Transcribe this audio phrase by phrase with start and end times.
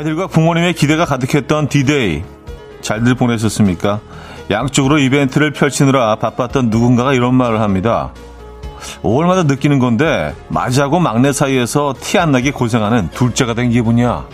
[0.00, 2.22] 아이들과 부모님의 기대가 가득했던 디데이
[2.80, 4.00] 잘들 보내셨습니까?
[4.50, 8.12] 양쪽으로 이벤트를 펼치느라 바빴던 누군가가 이런 말을 합니다.
[9.02, 14.26] 5월마다 느끼는 건데 맏이하고 막내 사이에서 티 안 나게 고생하는 둘째가 된 기분이야.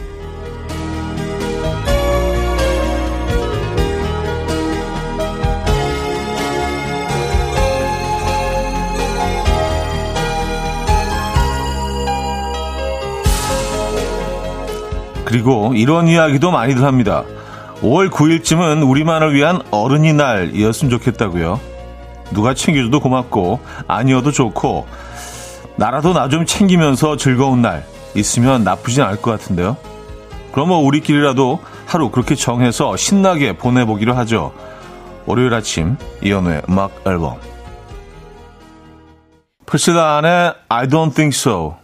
[15.27, 17.25] 그리고 이런 이야기도 많이들 합니다.
[17.83, 21.61] 5월 9일쯤은 우리만을 위한 어른이 날이었으면 좋겠다고요.
[22.33, 23.59] 누가 챙겨줘도 고맙고
[23.89, 24.87] 아니어도 좋고
[25.77, 29.77] 나라도 나 좀 챙기면서 즐거운 날 있으면 나쁘진 않을 것 같은데요.
[30.53, 34.53] 그럼 뭐 우리끼리라도 하루 그렇게 정해서 신나게 보내보기로 하죠.
[35.27, 37.37] 월요일 아침 이연우의 음악 앨범
[39.69, 41.75] 안의 I don't think so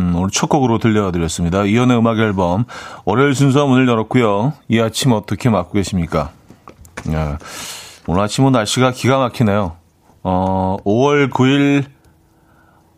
[0.00, 1.64] 음, 오늘 첫 곡으로 들려드렸습니다.
[1.64, 2.64] 이연의 음악 앨범
[3.04, 4.54] 월요일 순서 문을 열었고요.
[4.68, 6.30] 이 아침 어떻게 맞고 계십니까?
[7.12, 7.38] 야,
[8.06, 9.76] 오늘 아침은 날씨가 기가 막히네요.
[10.22, 11.84] 어, 5월 9일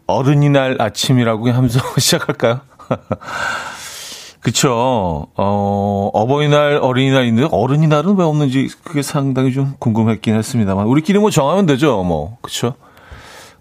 [0.07, 2.61] 어른이날 아침이라고 하면서 시작할까요?
[4.41, 5.27] 그쵸.
[5.37, 12.03] 어, 어버이날, 어린이날인데 어른이날은 왜 없는지 그게 상당히 좀 궁금했긴 했습니다만 우리끼리 뭐 정하면 되죠.
[12.05, 12.75] 뭐 그쵸.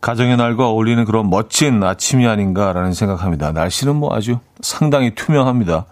[0.02, 3.52] 가정의 날과 어울리는 그런 멋진 아침이 아닌가라는 생각합니다.
[3.52, 5.86] 날씨는 뭐 아주 상당히 투명합니다.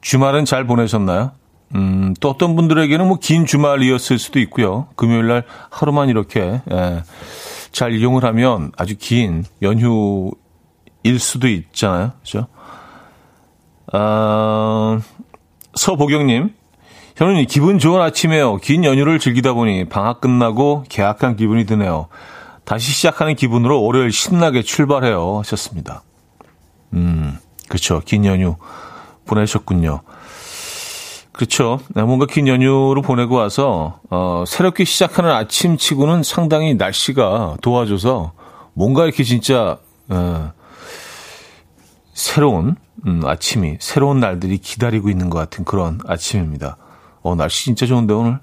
[0.00, 1.32] 주말은 잘 보내셨나요?
[1.74, 4.88] 음, 또 어떤 분들에게는 뭐 긴 주말이었을 수도 있고요.
[4.94, 7.02] 금요일 날 하루만 이렇게 예,
[7.72, 10.32] 잘 이용을 하면 아주 긴 연휴일
[11.18, 12.12] 수도 있잖아요.
[12.20, 12.46] 그죠?
[13.92, 15.00] 아,
[15.74, 16.54] 서보경님,
[17.16, 18.56] 현우님, 기분 좋은 아침에요.
[18.56, 22.08] 긴 연휴를 즐기다 보니 방학 끝나고 개학한 기분이 드네요.
[22.64, 25.38] 다시 시작하는 기분으로 월요일 신나게 출발해요.
[25.40, 26.02] 하셨습니다.
[26.94, 28.00] 음, 그렇죠.
[28.04, 28.56] 긴 연휴
[29.26, 30.00] 보내셨군요.
[31.32, 31.80] 그렇죠.
[31.94, 38.32] 네, 뭔가 긴 연휴를 보내고 와서 어, 새롭게 시작하는 아침 치고는 상당히 날씨가 도와줘서
[38.74, 39.78] 뭔가 이렇게 진짜
[40.08, 40.52] 어,
[42.14, 46.76] 새로운 음, 아침이 새로운 날들이 기다리고 있는 것 같은 그런 아침입니다.
[47.22, 48.38] 어, 날씨 진짜 좋은데, 오늘.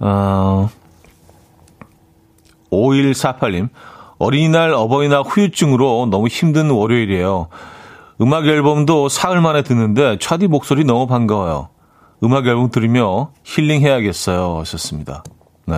[0.00, 0.68] 어,
[2.70, 3.68] 5148님.
[4.18, 7.48] 어린이날, 어버이날 후유증으로 너무 힘든 월요일이에요.
[8.20, 11.68] 음악 앨범도 사흘 만에 듣는데 차디 목소리 너무 반가워요.
[12.22, 14.60] 음악 앨범 들으며 힐링해야겠어요.
[14.60, 15.24] 하셨습니다.
[15.66, 15.76] 네.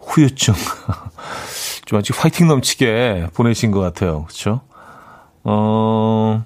[0.00, 0.54] 후유증.
[1.86, 4.24] 좀 아직 화이팅 넘치게 보내신 것 같아요.
[4.24, 4.60] 그렇죠?
[5.44, 6.44] 어,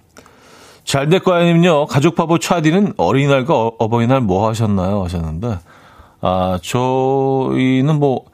[0.90, 5.04] 잘될거아님요 가족 바보 차디는 어린이날과 어, 버이날뭐 하셨나요?
[5.04, 5.58] 하셨는데,
[6.20, 8.24] 아, 저희는 뭐,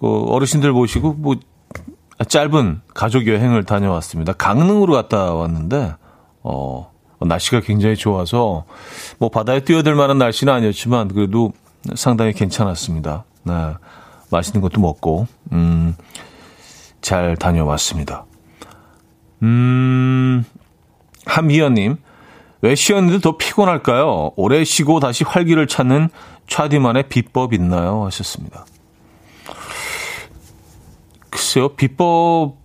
[0.00, 1.34] 그 어르신들 모시고 뭐,
[2.28, 4.34] 짧은 가족 여행을 다녀왔습니다.
[4.34, 5.96] 강릉으로 갔다 왔는데,
[6.44, 8.66] 어, 날씨가 굉장히 좋아서,
[9.18, 11.52] 뭐, 바다에 뛰어들 만한 날씨는 아니었지만, 그래도
[11.96, 13.24] 상당히 괜찮았습니다.
[13.42, 13.52] 네.
[14.30, 15.96] 맛있는 것도 먹고, 음,
[17.00, 18.26] 잘 다녀왔습니다.
[19.42, 20.44] 음,
[21.26, 21.96] 함희연님,
[22.62, 24.32] 왜 쉬었는데 더 피곤할까요?
[24.36, 26.08] 오래 쉬고 다시 활기를 찾는
[26.48, 28.04] 차디만의 비법 있나요?
[28.06, 28.64] 하셨습니다.
[31.28, 32.56] 글쎄요, 비법,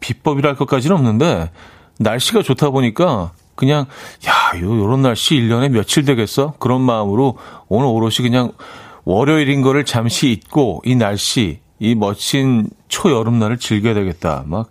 [0.00, 1.50] 비법이랄 것까지는 없는데,
[1.98, 3.86] 날씨가 좋다 보니까, 그냥,
[4.26, 6.54] 야, 요, 요런 날씨 1년에 며칠 되겠어?
[6.58, 7.36] 그런 마음으로
[7.68, 8.52] 오늘 오롯이 그냥
[9.04, 14.42] 월요일인 거를 잠시 잊고, 이 날씨, 이 멋진 초여름날을 즐겨야 되겠다.
[14.46, 14.70] 막,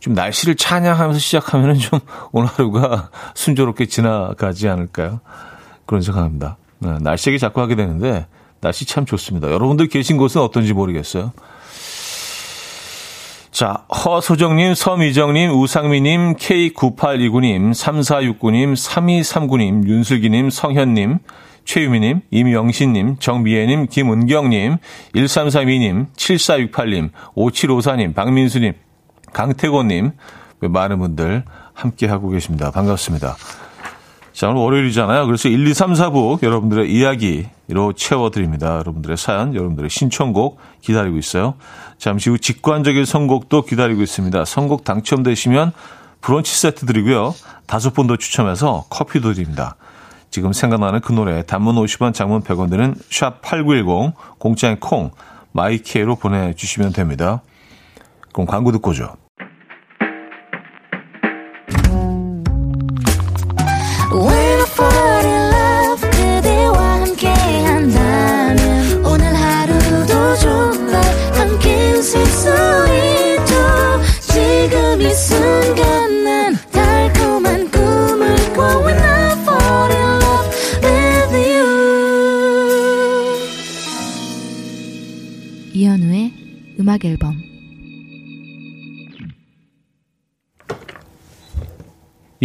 [0.00, 2.00] 좀 날씨를 찬양하면서 시작하면은 좀
[2.32, 5.20] 오늘 하루가 순조롭게 지나가지 않을까요?
[5.84, 6.56] 그런 생각합니다.
[6.78, 8.26] 네, 날씨 얘기 자꾸 하게 되는데
[8.60, 9.50] 날씨 참 좋습니다.
[9.50, 11.32] 여러분들 계신 곳은 어떤지 모르겠어요.
[13.50, 21.20] 자, 허소정님, 서미정님, 우상미님, K9829님, 3469님, 3239님, 윤슬기님, 성현님,
[21.64, 24.76] 최유미님, 임영신님, 정미애님, 김은경님,
[25.14, 28.74] 1332님, 7468님, 5754님, 박민수님,
[29.36, 30.12] 강태권님,
[30.60, 31.44] 많은 분들
[31.74, 32.70] 함께 하고 계십니다.
[32.70, 33.36] 반갑습니다.
[34.32, 35.26] 자, 오늘 월요일이잖아요.
[35.26, 38.78] 그래서 1, 2, 3, 4부 여러분들의 이야기로 채워드립니다.
[38.78, 41.56] 여러분들의 사연, 여러분들의 신청곡 기다리고 있어요.
[41.98, 44.46] 잠시 후 직관적인 선곡도 기다리고 있습니다.
[44.46, 45.72] 선곡 당첨되시면
[46.22, 47.34] 브런치 세트 드리고요.
[47.66, 49.76] 다섯 분 더 추첨해서 커피도 드립니다.
[50.30, 55.10] 지금 생각나는 그 노래 단문 50원, 장문 100원 드는 샵8910 공짜인 콩
[55.52, 57.42] 마이케이로 보내주시면 됩니다.
[58.32, 59.25] 그럼 광고 듣고 오죠.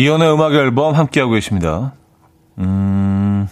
[0.02, 1.94] 이연의 음악 앨범 함께하고 계십니다.
[2.58, 3.48] 음,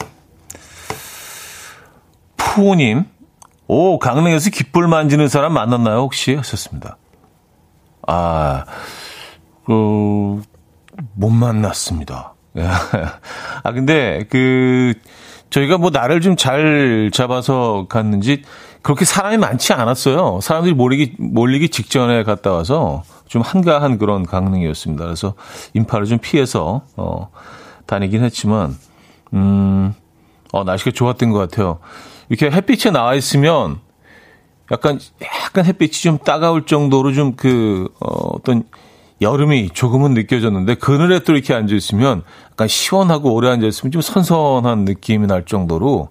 [2.38, 3.04] 푸우님,
[3.68, 6.34] 오, 강릉에서 깃불 만지는 사람 만났나요, 혹시?
[6.34, 6.98] 하셨습니다.
[8.08, 8.66] 아,
[9.64, 10.42] 그,
[11.14, 12.34] 못 만났습니다.
[13.64, 14.96] 아, 근데, 그,
[15.50, 18.44] 저희가 뭐 나를 좀 잘 잡아서 갔는지
[18.82, 20.40] 그렇게 사람이 많지 않았어요.
[20.42, 25.04] 사람들이 몰리기, 몰리기 직전에 갔다 와서 좀 한가한 그런 강릉이었습니다.
[25.04, 25.34] 그래서
[25.74, 27.30] 인파를 좀 피해서, 어,
[27.86, 28.76] 다니긴 했지만,
[29.34, 29.94] 음,
[30.52, 31.80] 어, 날씨가 좋았던 것 같아요.
[32.30, 33.80] 이렇게 햇빛에 나와 있으면
[34.72, 35.00] 약간,
[35.46, 38.64] 약간 햇빛이 좀 따가울 정도로 좀 그, 어, 어떤
[39.22, 44.86] 여름이 조금은 느껴졌는데 그늘에 또 이렇게 앉아 있으면 약간 시원하고 오래 앉아 있으면 좀 선선한
[44.86, 46.10] 느낌이 날 정도로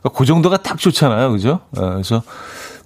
[0.00, 1.60] 그러니까 그 정도가 딱 좋잖아요, 그죠?
[1.72, 2.22] 네, 그래서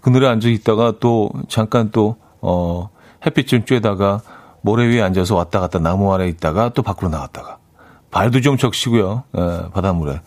[0.00, 2.90] 그늘에 앉아 있다가 또 잠깐 또 어,
[3.24, 4.20] 햇빛 좀 쬐다가
[4.62, 7.58] 모래 위에 앉아서 왔다 갔다 나무 아래 있다가 또 밖으로 나갔다가.
[8.10, 10.20] 발도 좀 적시고요, 네, 바닷물에.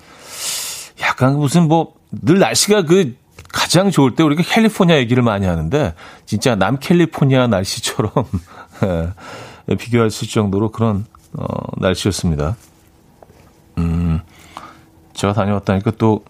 [1.02, 3.16] 약간 무슨 뭐 늘 날씨가 그
[3.52, 5.94] 가장 좋을 때 우리가 캘리포니아 얘기를 많이 하는데
[6.26, 8.20] 진짜 남캘리포니아 날씨처럼 예,
[9.78, 11.46] 비교할 수 있을 정도로 그런 어,
[11.78, 12.56] 날씨였습니다.
[13.78, 14.22] 음,
[15.14, 16.24] 제가 다녀왔다니까 또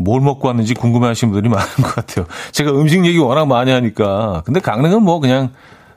[0.00, 2.26] 뭘 먹고 왔는지 궁금해하시는 분들이 많은 것 같아요.
[2.52, 5.52] 제가 음식 얘기 워낙 많이 하니까 근데 강릉은 뭐 그냥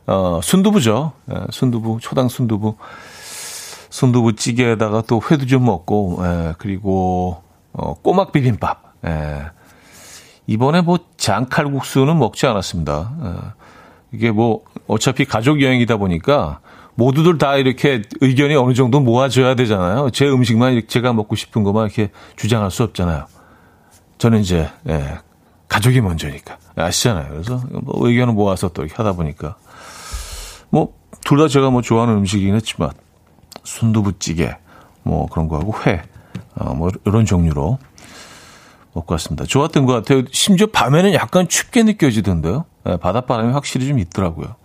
[0.06, 1.14] 어, 순두부죠.
[1.32, 2.76] 예, 순두부, 초당 순두부,
[3.90, 7.42] 순두부 찌개에다가 또 회도 좀 먹고 예, 그리고
[7.72, 8.84] 어, 꼬막 비빔밥.
[9.06, 9.46] 예.
[10.46, 13.54] 이번에 뭐 장칼국수는 먹지 않았습니다.
[14.14, 14.18] 예.
[14.18, 16.60] 이게 뭐 어차피 가족 여행이다 보니까
[16.96, 20.10] 모두들 다 이렇게 의견이 어느 정도 모아져야 되잖아요.
[20.12, 23.26] 제 음식만 제가 먹고 싶은 것만 이렇게 주장할 수 없잖아요.
[24.20, 25.18] 저는 이제 예,
[25.68, 27.30] 가족이 먼저니까 아시잖아요.
[27.30, 29.56] 그래서 뭐 의견을 모아서 또 이렇게 하다 보니까
[30.70, 30.94] 뭐
[31.26, 32.90] 둘 다 제가 뭐 좋아하는 음식이긴 했지만
[33.64, 34.56] 순두부찌개
[35.04, 36.02] 뭐 그런 거하고 회
[36.56, 37.80] 어, 뭐 이런 종류로
[38.94, 39.46] 먹고 왔습니다.
[39.46, 40.24] 좋았던 것 같아요.
[40.32, 42.66] 심지어 밤에는 약간 춥게 느껴지던데요.
[42.86, 44.56] 네, 바닷바람이 확실히 좀 있더라고요.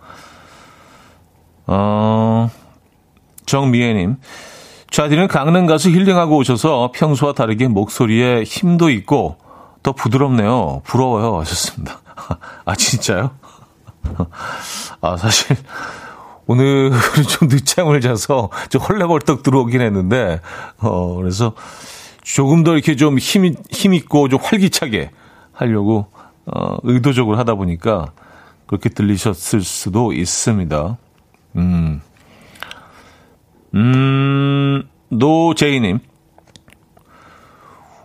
[1.67, 2.49] 어,
[3.45, 4.17] 정미애님.
[4.91, 9.37] 좌디는 강릉 가서 힐링하고 오셔서 평소와 다르게 목소리에 힘도 있고
[9.83, 10.81] 더 부드럽네요.
[10.83, 11.39] 부러워요.
[11.39, 12.01] 하셨습니다.
[12.65, 13.31] 아, 진짜요?
[15.01, 15.55] 아, 사실,
[16.47, 16.91] 오늘은
[17.27, 20.41] 좀 늦잠을 자서 좀 헐레벌떡 들어오긴 했는데,
[20.79, 21.53] 어, 그래서
[22.23, 25.11] 조금 더 이렇게 좀 힘, 힘 있고 좀 활기차게
[25.53, 26.07] 하려고
[26.53, 28.11] 어, 의도적으로 하다 보니까
[28.65, 30.97] 그렇게 들리셨을 수도 있습니다.
[31.55, 32.01] 음.
[33.75, 35.99] 음, 노제이님.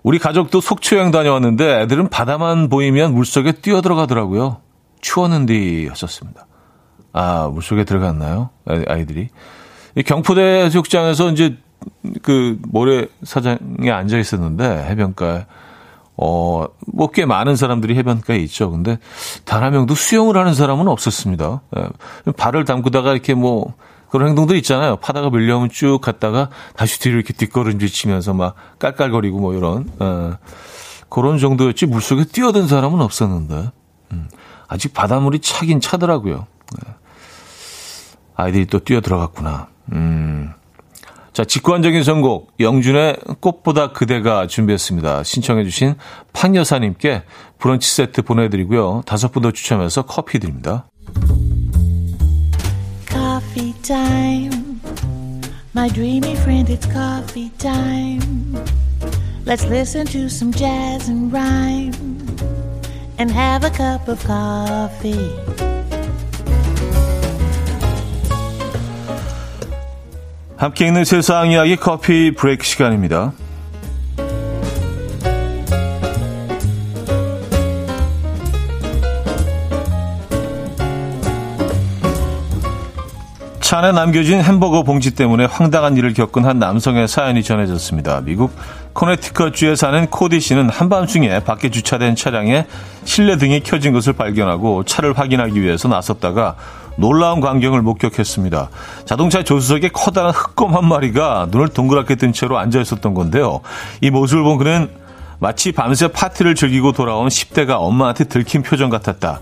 [0.02, 4.58] 우리 가족도 속초 여행 다녀왔는데 애들은 바다만 보이면 물속에 뛰어들어가더라고요.
[5.00, 6.46] 추웠는데 하셨습니다.
[7.12, 8.50] 아, 물속에 들어갔나요?
[8.66, 9.28] 아이들이.
[10.04, 11.56] 경포대 해수욕장에서 이제
[12.22, 15.46] 그 모래 사장에 앉아 있었는데 해변가에
[16.16, 18.70] 어, 뭐 꽤 많은 사람들이 해변가에 있죠.
[18.70, 18.98] 근데
[19.44, 21.62] 단 한 명도 수영을 하는 사람은 없었습니다.
[21.76, 22.32] 예.
[22.32, 23.74] 발을 담그다가 이렇게 뭐
[24.10, 24.96] 그런 행동들 있잖아요.
[24.96, 30.32] 파다가 밀려오면 쭉 갔다가 다시 뒤로 이렇게 뒷걸음질 치면서 막 깔깔거리고 뭐 이런 예.
[31.08, 33.70] 그런 정도였지 물속에 뛰어든 사람은 없었는데
[34.12, 34.28] 음.
[34.68, 36.46] 아직 바닷물이 차긴 차더라고요.
[36.86, 36.92] 예.
[38.36, 39.68] 아이들이 또 뛰어 들어갔구나.
[39.92, 40.52] 음.
[41.34, 45.24] 자, 직관적인 선곡 영준의 꽃보다 그대가 준비했습니다.
[45.24, 45.96] 신청해 주신
[46.32, 47.24] 판 여사님께
[47.58, 49.02] 브런치 세트 보내드리고요.
[49.04, 50.86] 다섯 분 더 추첨해서 커피 드립니다.
[53.08, 54.80] Coffee time.
[55.74, 58.54] My dreamy friend, it's coffee time.
[59.44, 61.92] Let's listen to some jazz and rhyme
[63.18, 65.73] and have a cup of coffee.
[70.56, 73.32] 함께 있는 세상 이야기 커피 브레이크 시간입니다.
[83.60, 88.20] 차 안에 남겨진 햄버거 봉지 때문에 황당한 일을 겪은 한 남성의 사연이 전해졌습니다.
[88.20, 88.54] 미국
[88.92, 92.66] 코네티컷주에 사는 코디 씨는 한밤중에 밖에 주차된 차량에
[93.04, 96.54] 실내 등이 켜진 것을 발견하고 차를 확인하기 위해서 나섰다가
[96.96, 98.70] 놀라운 광경을 목격했습니다.
[99.04, 103.60] 자동차 조수석에 커다란 흑검 한 마리가 눈을 동그랗게 뜬 채로 앉아 있었던 건데요.
[104.00, 104.90] 이 모습을 본 그는
[105.38, 109.40] 마치 밤새 파티를 즐기고 돌아온 10대가 엄마한테 들킨 표정 같았다.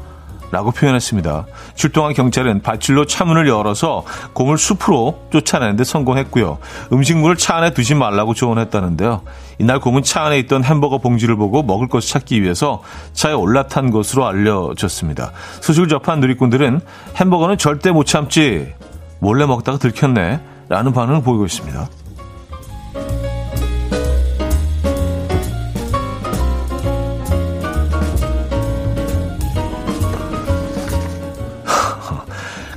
[0.52, 1.47] 라고 표현했습니다.
[1.75, 4.04] 출동한 경찰은 밧줄로 차문을 열어서
[4.35, 6.59] 곰을 숲으로 쫓아내는데 성공했고요.
[6.92, 9.23] 음식물을 차 안에 두지 말라고 조언했다는데요.
[9.59, 12.82] 이날 곰은 차 안에 있던 햄버거 봉지를 보고 먹을 것을 찾기 위해서
[13.14, 15.32] 차에 올라탄 것으로 알려졌습니다.
[15.62, 16.80] 소식을 접한 누리꾼들은
[17.16, 18.75] 햄버거는 절대 못 참지
[19.21, 22.01] 몰래 먹다가 들켰네 라는 반응을 보이고 있습니다.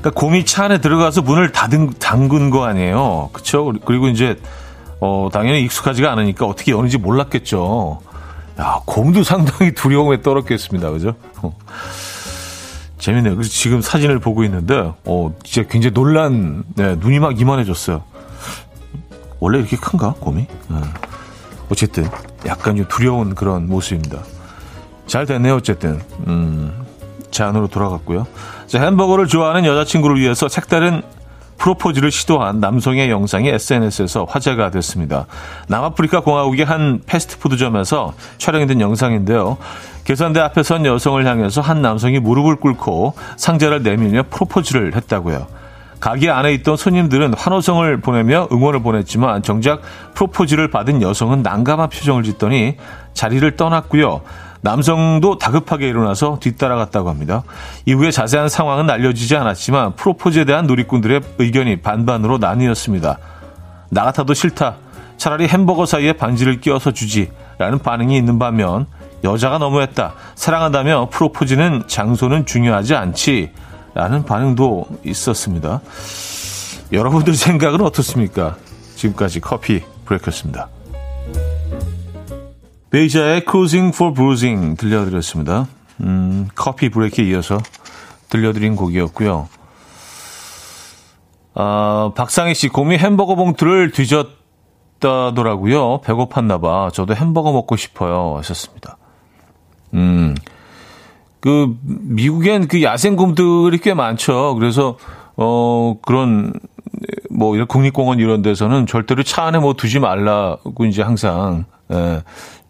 [0.06, 3.32] 그러니까 곰이 차 안에 들어가서 문을 닫은, 담근 거 아니에요.
[3.34, 3.74] 그쵸?
[3.86, 4.40] 그리고 이제,
[5.00, 8.02] 어, 당연히 익숙하지가 않으니까 어떻게 여는지 몰랐겠죠.
[8.60, 10.92] 야, 곰도 상당히 두려움에 떨었겠습니다.
[10.92, 11.16] 그죠?
[11.42, 11.58] 어.
[13.00, 13.34] 재밌네요.
[13.36, 18.04] 그래서 지금 사진을 보고 있는데, 어, 진짜 굉장히 놀란, 네, 눈이 막 이만해졌어요.
[19.40, 20.46] 원래 이렇게 큰가, 곰이?
[20.68, 20.78] 네.
[21.70, 22.08] 어쨌든,
[22.46, 24.20] 약간 좀 두려운 그런 모습입니다.
[25.08, 26.00] 잘 됐네요, 어쨌든.
[26.28, 26.85] 음,
[27.36, 28.26] 제 안으로 돌아갔고요.
[28.66, 31.02] 자, 햄버거를 좋아하는 여자친구를 위해서 색다른
[31.58, 35.26] 프로포즈를 시도한 남성의 영상이 SNS에서 화제가 됐습니다.
[35.68, 39.58] 남아프리카 공화국의 한 패스트푸드점에서 촬영된 영상인데요.
[40.06, 45.48] 계산대 앞에 선 여성을 향해서 한 남성이 무릎을 꿇고 상자를 내밀며 프로포즈를 했다고요.
[46.00, 49.82] 가게 안에 있던 손님들은 환호성을 보내며 응원을 보냈지만 정작
[50.14, 52.78] 프로포즈를 받은 여성은 난감한 표정을 짓더니
[53.14, 54.22] 자리를 떠났고요.
[54.66, 57.44] 남성도 다급하게 일어나서 뒤따라갔다고 합니다.
[57.86, 63.20] 이후에 자세한 상황은 알려지지 않았지만 프로포즈에 대한 누리꾼들의 의견이 반반으로 나뉘었습니다.
[63.92, 64.78] 나 같아도 싫다.
[65.18, 67.32] 차라리 햄버거 사이에 반지를 끼워서 주지.
[67.60, 68.88] 라는 반응이 있는 반면
[69.24, 70.14] 여자가 너무했다.
[70.34, 73.52] 사랑한다며 프로포즈는 장소는 중요하지 않지.
[73.94, 75.82] 라는 반응도 있었습니다.
[76.92, 78.56] 여러분들 생각은 어떻습니까?
[78.96, 80.70] 지금까지 커피 브레이크였습니다.
[82.96, 85.68] 베이자의 Cruising for Bruising 들려드렸습니다.
[86.00, 87.58] 음, 커피 브레이크에 이어서
[88.30, 89.50] 들려드린 곡이었고요.
[91.56, 96.00] 아, 박상희 씨, 곰이 햄버거 봉투를 뒤졌다더라고요.
[96.06, 96.90] 배고팠나 봐.
[96.94, 98.38] 저도 햄버거 먹고 싶어요.
[98.38, 98.96] 하셨습니다.
[99.94, 100.34] 음,
[101.42, 104.56] 그, 미국엔 그 야생곰들이 꽤 많죠.
[104.56, 104.98] 그래서,
[105.36, 106.54] 어, 그런,
[107.30, 112.24] 뭐, 이런 국립공원 이런 데서는 절대로 차 안에 뭐 두지 말라고 이제 항상, 예,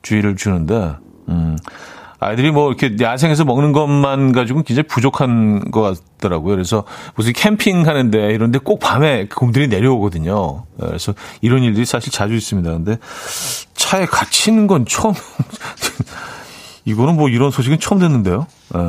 [0.05, 0.95] 주의를 주는데,
[1.29, 1.57] 음,
[2.19, 5.81] 아이들이 뭐 이렇게 야생에서 먹는 것만 가지고는 굉장히 부족한 것
[6.17, 6.55] 같더라고요.
[6.55, 6.85] 그래서
[7.15, 10.63] 무슨 캠핑 하는데 이런데 꼭 밤에 곰들이 내려오거든요.
[10.79, 12.71] 그래서 이런 일들이 사실 자주 있습니다.
[12.71, 12.97] 근데
[13.73, 15.13] 차에 갇히는 건 처음,
[16.85, 18.47] 이거는 뭐 이런 소식은 처음 듣는데요.
[18.75, 18.79] 에.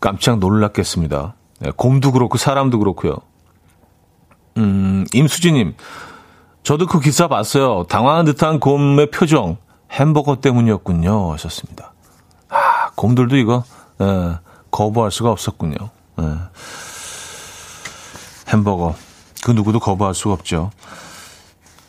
[0.00, 1.34] 깜짝 놀랐겠습니다.
[1.60, 3.18] 네, 곰도 그렇고 사람도 그렇고요.
[4.56, 5.74] 음, 임수진님,
[6.62, 7.84] 저도 그 기사 봤어요.
[7.88, 9.56] 당황한 듯한 곰의 표정.
[9.90, 11.32] 햄버거 때문이었군요.
[11.32, 11.92] 하셨습니다.
[12.48, 13.62] 아, 곰들도 이거,
[14.00, 14.38] 예,
[14.70, 15.76] 거부할 수가 없었군요.
[16.20, 16.24] 예.
[18.48, 18.94] 햄버거.
[19.44, 20.70] 그 누구도 거부할 수가 없죠.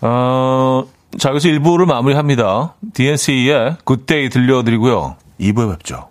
[0.01, 0.84] 어,
[1.18, 2.75] 자, 여기서 1부를 마무리합니다.
[2.94, 5.15] DNC의 굿데이 들려드리고요.
[5.39, 6.10] 2부에 뵙죠.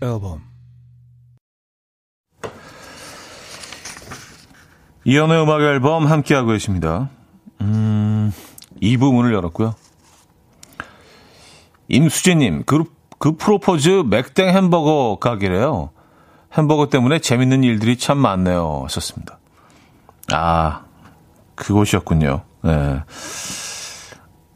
[0.00, 0.42] 앨범
[5.04, 7.08] 이현우의 음악 앨범 함께하고 계십니다.
[7.62, 8.32] 음,
[8.80, 9.74] 이 부분을 열었고요.
[11.88, 12.84] 임수진님, 그,
[13.18, 15.90] 그 프로포즈 맥땡 햄버거 가게래요.
[16.52, 18.82] 햄버거 때문에 재밌는 일들이 참 많네요.
[18.84, 19.38] 하셨습니다.
[20.32, 20.84] 아,
[21.54, 22.42] 그곳이었군요.
[22.62, 23.02] 네.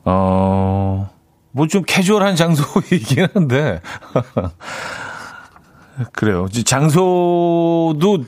[0.04, 1.10] 어,
[1.52, 3.80] 뭐 좀 캐주얼한 장소이긴 한데.
[6.12, 6.46] 그래요.
[6.64, 8.24] 장소도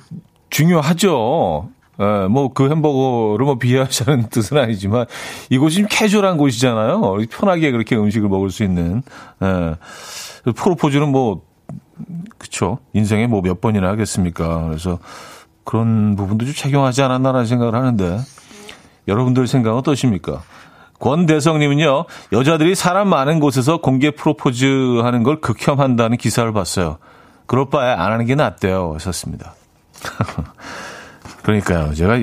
[0.50, 1.68] 중요하죠.
[2.00, 5.06] 예, 뭐그 햄버거를 뭐 비하하자는 뜻은 아니지만
[5.49, 7.18] 이곳이 좀 캐주얼한 곳이잖아요.
[7.30, 9.02] 편하게 그렇게 음식을 먹을 수 있는.
[9.42, 9.76] 예.
[10.52, 11.42] 프로포즈는 뭐
[12.38, 14.66] 그쵸 인생에 뭐 몇 번이나 하겠습니까.
[14.66, 14.99] 그래서
[15.64, 18.18] 그런 부분도 좀 착용하지 않았나라는 생각을 하는데
[19.09, 20.42] 여러분들 생각은 어떠십니까?
[20.99, 26.99] 권대성님은요, 여자들이 사람 많은 곳에서 공개 프로포즈 하는 걸 극혐한다는 기사를 봤어요.
[27.46, 28.92] 그럴 바에 안 하는 게 낫대요.
[28.94, 29.54] 하셨습니다.
[31.42, 31.94] 그러니까요.
[31.94, 32.18] 제가,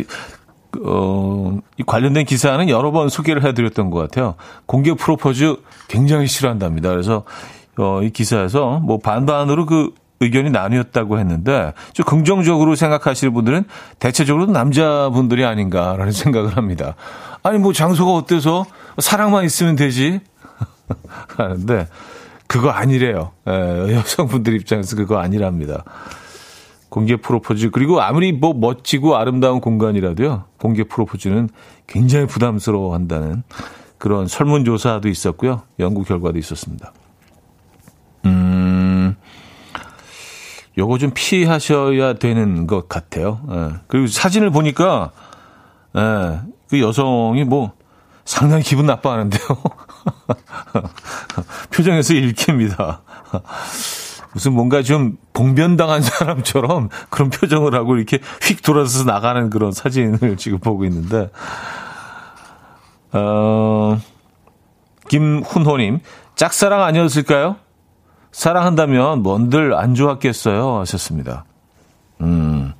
[0.83, 4.35] 어, 이 관련된 기사는 여러 번 소개를 해드렸던 것 같아요.
[4.65, 6.89] 공개 프로포즈 굉장히 싫어한답니다.
[6.89, 7.23] 그래서,
[7.77, 13.65] 어, 이 기사에서 뭐 반반으로 그 의견이 나뉘었다고 했는데, 좀 긍정적으로 생각하시는 분들은
[13.99, 16.95] 대체적으로 남자분들이 아닌가라는 생각을 합니다.
[17.43, 18.65] 아니 뭐 장소가 어때서
[18.99, 20.19] 사랑만 있으면 되지
[21.37, 21.87] 하는데
[22.51, 23.31] 그거 아니래요.
[23.47, 25.85] 예, 여성분들 입장에서 그거 아니랍니다.
[26.89, 30.43] 공개 프로포즈 그리고 아무리 뭐 멋지고 아름다운 공간이라도요.
[30.57, 31.47] 공개 프로포즈는
[31.87, 33.43] 굉장히 부담스러워 한다는
[33.97, 35.61] 그런 설문조사도 있었고요.
[35.79, 36.91] 연구 결과도 있었습니다.
[38.25, 39.15] 음,
[40.77, 43.39] 요거 좀 피하셔야 되는 것 같아요.
[43.49, 43.79] 예.
[43.87, 45.11] 그리고 사진을 보니까,
[45.95, 47.71] 예, 그 여성이 뭐
[48.31, 49.41] 상당히 기분 나빠하는데요.
[51.69, 53.01] 표정에서 읽힙니다.
[54.31, 60.59] 무슨 뭔가 좀 봉변당한 사람처럼 그런 표정을 하고 이렇게 휙 돌아서서 나가는 그런 사진을 지금
[60.59, 61.29] 보고 있는데,
[63.11, 63.99] 어,
[65.09, 65.99] 김훈호님,
[66.35, 67.57] 짝사랑 아니었을까요?
[68.31, 70.79] 사랑한다면 뭔들 안 좋았겠어요?
[70.79, 71.43] 하셨습니다.
[72.21, 72.73] 음,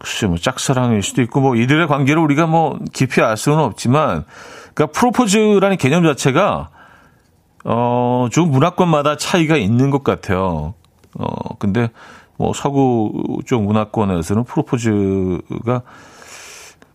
[0.00, 4.24] 글쎄, 뭐, 짝사랑일 수도 있고, 뭐, 이들의 관계를 우리가 뭐, 깊이 알 수는 없지만,
[4.74, 6.70] 그니까, 프로포즈라는 개념 자체가,
[7.66, 10.72] 어, 좀 문화권마다 차이가 있는 것 같아요.
[11.18, 11.26] 어,
[11.58, 11.90] 근데,
[12.38, 15.82] 뭐, 서구 쪽 문화권에서는 프로포즈가,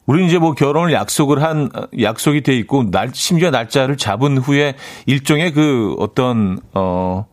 [0.08, 1.70] 우리 이제 뭐 결혼을 약속을 한,
[2.02, 4.74] 약속이 돼 있고, 날, 심지어 날짜를 잡은 후에
[5.06, 7.28] 일종의 그 어떤, 어,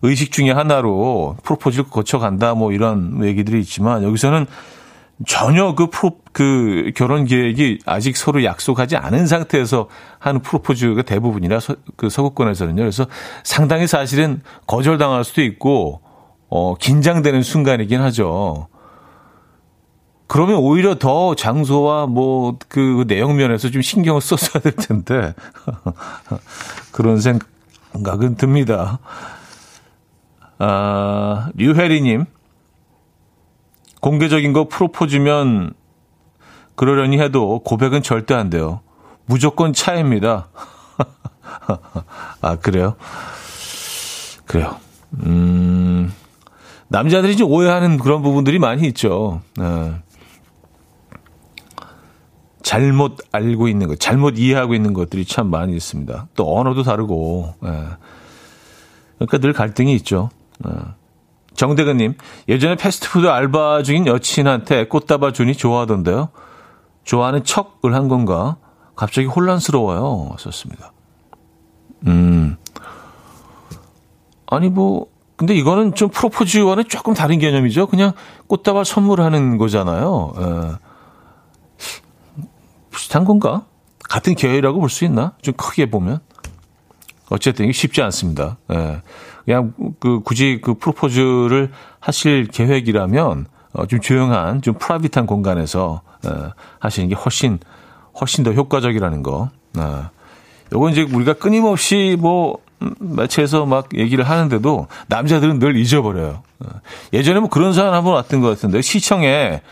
[0.00, 4.46] 의식 중의 하나로 프로포즈를 거쳐 간다, 뭐 이런 얘기들이 있지만, 여기서는
[5.26, 11.74] 전혀 그 프로, 그 결혼 계획이 아직 서로 약속하지 않은 상태에서 하는 프로포즈가 대부분이라 서,
[11.96, 12.76] 그 서구권에서는요.
[12.76, 13.06] 그래서
[13.42, 16.02] 상당히 사실은 거절당할 수도 있고,
[16.48, 18.68] 어, 긴장되는 순간이긴 하죠.
[20.28, 25.34] 그러면 오히려 더 장소와 뭐 그 내용 면에서 좀 신경을 썼어야 될 텐데.
[26.92, 28.98] 그런 생각은 듭니다.
[30.58, 32.26] 아, 류혜리님.
[34.00, 35.74] 공개적인 거 프로포즈면
[36.74, 38.80] 그러려니 해도 고백은 절대 안 돼요.
[39.26, 40.48] 무조건 차입니다.
[42.40, 42.94] 아, 그래요?
[44.46, 44.76] 그래요.
[45.24, 46.12] 음,
[46.88, 49.42] 남자들이 좀 오해하는 그런 부분들이 많이 있죠.
[49.56, 49.94] 네.
[52.62, 56.28] 잘못 알고 있는 것, 잘못 이해하고 있는 것들이 참 많이 있습니다.
[56.34, 57.70] 또 언어도 다르고, 네.
[59.16, 60.30] 그러니까 늘 갈등이 있죠.
[60.64, 60.70] 네.
[61.58, 62.14] 정대근님,
[62.48, 66.28] 예전에 패스트푸드 알바 중인 여친한테 꽃다발 주니 좋아하던데요.
[67.02, 68.58] 좋아하는 척을 한 건가?
[68.94, 70.36] 갑자기 혼란스러워요.
[70.38, 70.92] 썼습니다.
[72.06, 72.56] 음.
[74.46, 77.88] 아니, 뭐, 근데 이거는 좀 프로포즈와는 조금 다른 개념이죠.
[77.88, 78.12] 그냥
[78.46, 80.34] 꽃다발 선물하는 거잖아요.
[80.38, 80.42] 에.
[80.44, 80.72] 예.
[82.92, 83.64] 비슷한 건가?
[84.08, 85.32] 같은 계열이라고 볼 수 있나?
[85.42, 86.20] 좀 크게 보면.
[87.30, 88.58] 어쨌든 이게 쉽지 않습니다.
[88.72, 89.02] 예.
[89.48, 97.08] 그냥 그 굳이 그 프로포즈를 하실 계획이라면 어, 좀 조용한 좀 프라이빗한 공간에서 어, 하시는
[97.08, 97.58] 게 훨씬
[98.20, 99.48] 훨씬 더 효과적이라는 거.
[99.78, 100.10] 어.
[100.74, 106.42] 요건 이제 우리가 끊임없이 뭐 음, 매체에서 막 얘기를 하는데도 남자들은 늘 잊어버려요.
[106.60, 106.68] 어.
[107.14, 109.62] 예전에 뭐 그런 사연 한번 왔던 것 같은데 시청에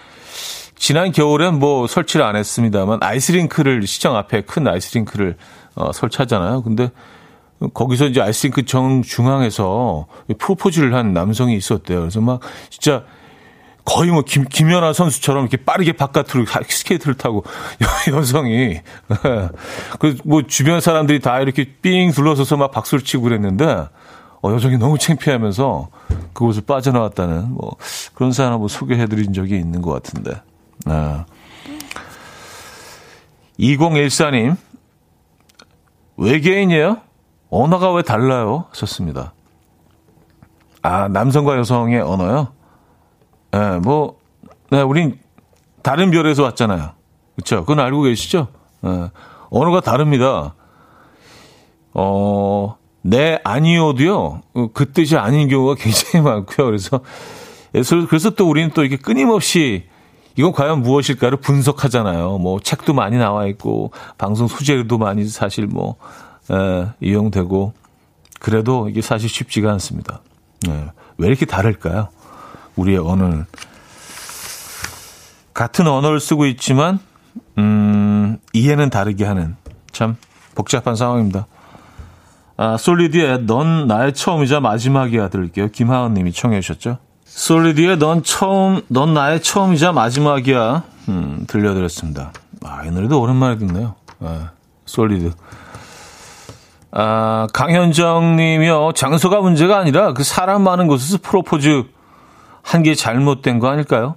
[0.78, 5.36] 지난 겨울엔 뭐 설치를 안 했습니다만 아이스링크를 시청 앞에 큰 아이스링크를
[5.74, 6.62] 어, 설치하잖아요.
[6.62, 6.90] 근데
[7.72, 10.06] 거기서 이제 아이스링크 정 중앙에서
[10.38, 12.00] 프로포즈를 한 남성이 있었대요.
[12.00, 12.40] 그래서 막
[12.70, 13.04] 진짜
[13.84, 17.44] 거의 뭐 김, 김연아 선수처럼 이렇게 빠르게 바깥으로 스케이트를 타고
[18.12, 18.80] 여성이
[20.00, 23.64] 그 뭐 주변 사람들이 다 이렇게 삥 둘러서서 막 박수를 치고 그랬는데
[24.42, 25.88] 어, 여성이 너무 창피하면서
[26.34, 27.76] 그곳을 빠져나왔다는 뭐
[28.14, 30.32] 그런 사람 한번 소개해드린 적이 있는 것 같은데.
[30.84, 31.24] 아.
[33.58, 34.56] 2014님
[36.16, 36.98] 외계인이에요?
[37.50, 38.66] 언어가 왜 달라요?
[38.72, 39.32] 썼습니다.
[40.82, 42.48] 아, 남성과 여성의 언어요?
[43.54, 44.18] 예, 네, 뭐,
[44.70, 45.18] 네, 우린
[45.82, 46.90] 다른 별에서 왔잖아요.
[47.36, 47.60] 그쵸?
[47.60, 48.48] 그건 알고 계시죠?
[48.82, 49.10] 네,
[49.50, 50.54] 언어가 다릅니다.
[51.94, 54.42] 어, 네, 아니어도요,
[54.74, 56.66] 그 뜻이 아닌 경우가 굉장히 많고요.
[56.66, 57.00] 그래서,
[58.08, 59.86] 그래서 또 우리는 또 이게 끊임없이
[60.36, 62.38] 이건 과연 무엇일까를 분석하잖아요.
[62.38, 65.96] 뭐 책도 많이 나와 있고 방송 소재도 많이 사실 뭐
[66.50, 67.72] 에, 이용되고
[68.40, 70.20] 그래도 이게 사실 쉽지가 않습니다.
[70.66, 70.86] 네.
[71.18, 72.08] 왜 이렇게 다를까요?
[72.76, 73.46] 우리의 언어는
[75.54, 76.98] 같은 언어를 쓰고 있지만
[77.58, 79.56] 음, 이해는 다르게 하는
[79.92, 80.16] 참
[80.54, 81.46] 복잡한 상황입니다.
[82.58, 85.68] 아, 솔리드의 넌 나의 처음이자 마지막이야 들을게요.
[85.68, 86.98] 김하은 님이 청해 주셨죠.
[87.24, 90.84] 솔리드의 넌 처음, 넌 나의 처음이자 마지막이야.
[91.08, 92.32] 음, 들려드렸습니다.
[92.64, 93.94] 아, 이 노래도 오랜만에 듣네요.
[94.20, 94.50] 아,
[94.86, 95.32] 솔리드.
[96.98, 98.92] 아, 강현정 님이요.
[98.94, 101.84] 장소가 문제가 아니라 그 사람 많은 곳에서 프로포즈
[102.62, 104.16] 한 게 잘못된 거 아닐까요?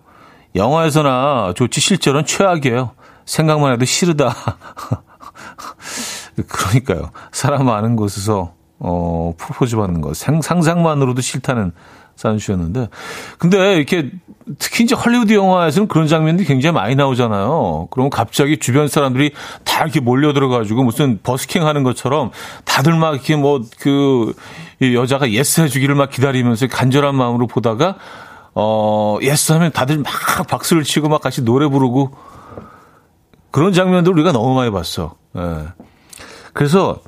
[0.56, 2.92] 영화에서나 좋지 실제로는 최악이에요.
[3.26, 4.34] 생각만 해도 싫다.
[6.48, 7.12] 그러니까요.
[7.32, 11.74] 사람 많은 곳에서 어, 프로포즈 받는 거 상, 상상만으로도 싫다는
[12.20, 12.90] 사연 주셨는데.
[13.38, 14.12] 근데 이렇게
[14.58, 17.88] 특히 이제 헐리우드 영화에서는 그런 장면들이 굉장히 많이 나오잖아요.
[17.92, 19.32] 그러면 갑자기 주변 사람들이
[19.64, 22.32] 다 이렇게 몰려들어가지고 무슨 버스킹 하는 것처럼
[22.66, 24.34] 다들 막 이렇게 뭐 그
[24.82, 27.96] 여자가 yes 해주기를 막 기다리면서 간절한 마음으로 보다가
[28.54, 32.12] 어, yes 하면 다들 막 박수를 치고 막 같이 노래 부르고
[33.52, 35.16] 그런 장면들 우리가 너무 많이 봤어.
[35.38, 35.68] 예.
[36.54, 37.00] 그래서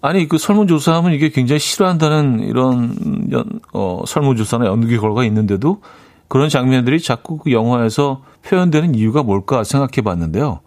[0.00, 5.80] 아니 그 설문조사하면 이게 굉장히 싫어한다는 이런 연, 어, 설문조사나 연기 결과가 있는데도
[6.28, 10.60] 그런 장면들이 자꾸 그 영화에서 표현되는 이유가 뭘까 생각해 봤는데요.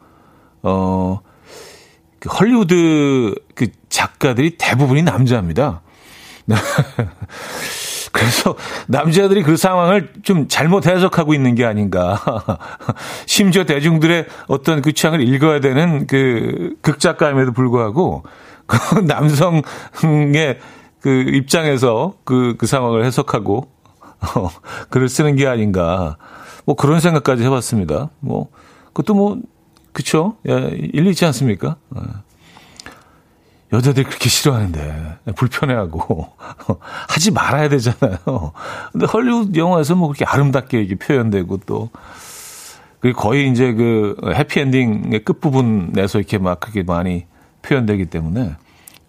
[0.64, 1.22] 어,
[2.20, 5.82] 그 헐리우드 그 작가들이 대부분이 남자입니다.
[8.12, 8.56] 그래서
[8.88, 12.20] 남자들이 그 상황을 좀 잘못 해석하고 있는 게 아닌가.
[13.26, 18.24] 심지어 대중들의 어떤 그 취향을 읽어야 되는 그 극작가임에도 불구하고
[18.66, 20.60] 그 남성의
[21.02, 23.70] 그 입장에서 그, 그 상황을 해석하고
[24.36, 24.50] 어,
[24.90, 26.18] 글을 쓰는 게 아닌가.
[26.66, 28.10] 뭐 그런 생각까지 해봤습니다.
[28.20, 28.50] 뭐,
[28.88, 29.38] 그것도 뭐,
[29.94, 30.38] 그쵸?
[30.48, 31.78] 예, 일리 있지 않습니까?
[31.96, 32.02] 예.
[33.74, 36.30] 여자들이 그렇게 싫어하는데 불편해하고
[37.08, 38.18] 하지 말아야 되잖아요.
[38.92, 41.90] 근데 헐리우드 영화에서 뭐 그렇게 아름답게 이렇게 표현되고 또
[43.00, 47.26] 그리고 거의 이제 그 해피엔딩의 끝 부분에서 이렇게 막 그렇게 많이
[47.62, 48.56] 표현되기 때문에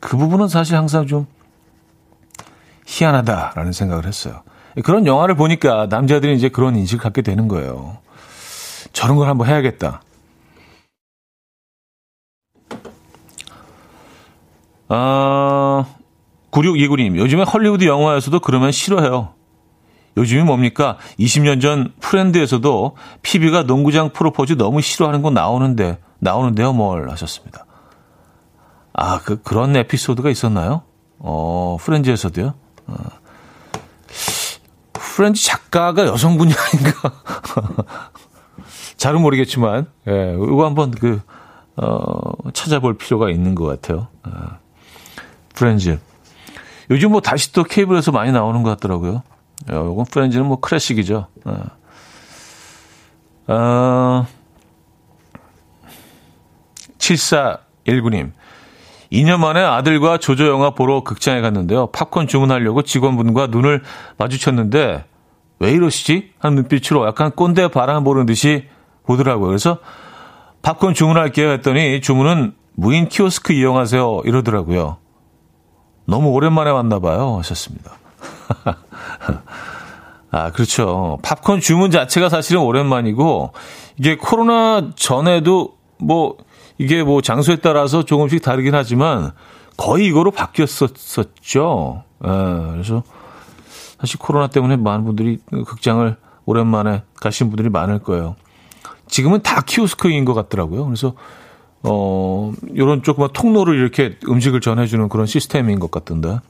[0.00, 1.26] 그 부분은 사실 항상 좀
[2.86, 4.42] 희한하다라는 생각을 했어요.
[4.84, 7.98] 그런 영화를 보니까 남자들이 이제 그런 인식을 갖게 되는 거예요.
[8.92, 10.02] 저런 걸 한번 해야겠다.
[14.88, 15.86] 아,
[16.50, 19.32] 9629님, 요즘에 헐리우드 영화에서도 그러면 싫어해요.
[20.18, 20.98] 요즘이 뭡니까?
[21.18, 27.64] 20년 전 프렌즈에서도 피비가 농구장 프로포즈 너무 싫어하는 거 나오는데, 나오는데요, 뭘 하셨습니다.
[28.92, 30.82] 아, 그, 그런 에피소드가 있었나요?
[31.18, 32.54] 어, 프렌즈에서도요?
[32.86, 32.94] 어.
[34.92, 37.12] 프렌즈 작가가 여성분이 아닌가?
[38.96, 41.20] 잘은 모르겠지만, 예, 이거 한번 그,
[41.76, 44.08] 어, 찾아볼 필요가 있는 것 같아요.
[44.24, 44.58] 어.
[45.54, 45.98] 프렌즈.
[46.90, 49.22] 요즘 뭐 다시 또 케이블에서 많이 나오는 것 같더라고요.
[49.64, 51.26] 이건 어, 프렌즈는 뭐 클래식이죠.
[51.44, 51.64] 어.
[53.46, 54.26] 어,
[56.98, 58.32] 7419님.
[59.12, 61.88] 2년 만에 아들과 조조 영화 보러 극장에 갔는데요.
[61.88, 63.82] 팝콘 주문하려고 직원분과 눈을
[64.16, 65.04] 마주쳤는데
[65.58, 66.32] 왜 이러시지?
[66.38, 68.64] 하는 눈빛으로 약간 꼰대 바람 보는 듯이
[69.06, 69.48] 보더라고요.
[69.48, 69.78] 그래서
[70.62, 74.96] 팝콘 주문할게요 했더니 주문은 무인 키오스크 이용하세요 이러더라고요.
[76.06, 77.36] 너무 오랜만에 왔나 봐요.
[77.38, 77.92] 하셨습니다.
[80.30, 81.18] 아, 그렇죠.
[81.22, 83.52] 팝콘 주문 자체가 사실은 오랜만이고,
[83.98, 86.36] 이게 코로나 전에도 뭐,
[86.82, 89.30] 이게 뭐 장소에 따라서 조금씩 다르긴 하지만,
[89.76, 92.02] 거의 이거로 바뀌었었죠.
[92.24, 92.28] 예,
[92.72, 93.04] 그래서
[94.00, 98.34] 사실 코로나 때문에 많은 분들이 극장을 오랜만에 가신 분들이 많을 거예요.
[99.06, 100.84] 지금은 다 키오스크인 것 같더라고요.
[100.86, 101.14] 그래서
[101.84, 106.40] 어, 요런 조그만 통로를 이렇게 음식을 전해주는 그런 시스템인 것 같던데.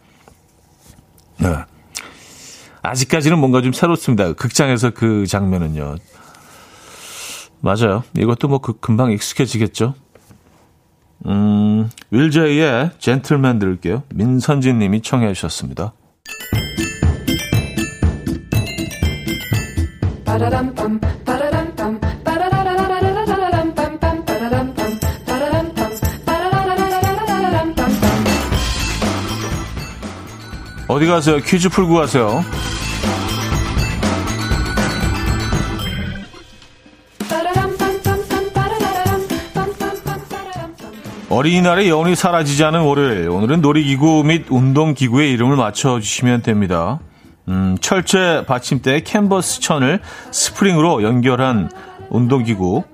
[1.40, 1.56] 네.
[2.80, 4.32] 아직까지는 뭔가 좀 새롭습니다.
[4.32, 5.96] 극장에서 그 장면은요.
[7.60, 8.02] 맞아요.
[8.16, 9.94] 이것도 뭐 그, 금방 익숙해지겠죠.
[11.26, 14.02] 음, 윌제이의 젠틀맨 들을게요.
[14.14, 15.92] 민선진 님이 청해 주셨습니다.
[30.88, 31.38] 어디 가세요?
[31.38, 32.44] 퀴즈 풀고 가세요.
[41.32, 43.30] 어린이날의 여운이 사라지지 않은 월요일.
[43.30, 47.00] 오늘은 놀이기구 및 운동기구의 이름을 맞춰주시면 됩니다.
[47.48, 51.70] 음, 철제 받침대 캔버스 천을 스프링으로 연결한
[52.10, 52.84] 운동기구.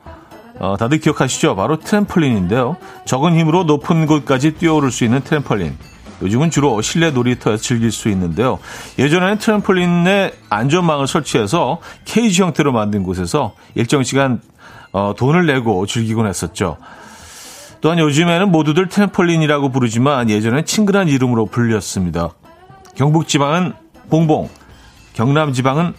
[0.60, 1.56] 어, 다들 기억하시죠?
[1.56, 2.76] 바로 트램펄린인데요.
[3.06, 5.76] 적은 힘으로 높은 곳까지 뛰어오를 수 있는 트램펄린.
[6.22, 8.60] 요즘은 주로 실내 놀이터에서 즐길 수 있는데요.
[9.00, 14.40] 예전에는 트램폴린에 안전망을 설치해서 케이지 형태로 만든 곳에서 일정 시간
[14.92, 16.76] 어, 돈을 내고 즐기곤 했었죠.
[17.80, 22.30] 또한 요즘에는 모두들 트램폴린이라고 부르지만 예전엔 친근한 이름으로 불렸습니다.
[22.94, 23.72] 경북 지방은
[24.10, 24.48] 봉봉,
[25.12, 25.94] 경남 지방은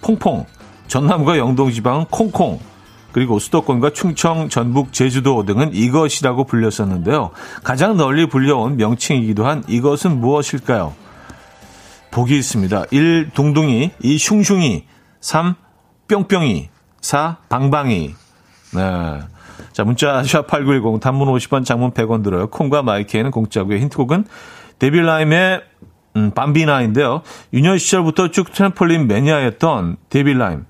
[0.00, 0.46] 퐁퐁,
[0.86, 2.60] 전남과 영동 지방은 콩콩,
[3.12, 7.30] 그리고 수도권과 충청, 전북, 제주도 등은 이것이라고 불렸었는데요.
[7.64, 10.94] 가장 널리 불려온 명칭이기도 한 이것은 무엇일까요?
[12.10, 12.84] 보기 있습니다.
[12.90, 13.30] 1.
[13.34, 14.18] 둥둥이 2.
[14.18, 14.84] 슝슝이
[15.20, 15.54] 3.
[16.08, 16.68] 뿅뿅이
[17.00, 17.38] 4.
[17.48, 18.14] 방방이
[18.74, 19.20] 네.
[19.72, 22.48] 자, 문자 샵8910 단문 50원 장문 100원 들어요.
[22.48, 23.78] 콩과 마이K에는 공짜고요.
[23.78, 24.24] 힌트곡은
[24.78, 25.62] 데빌라임의
[26.16, 27.22] 음, 밤비나인데요.
[27.52, 30.64] 유년 시절부터 쭉 트램폴린 매니아였던 데빌 라임.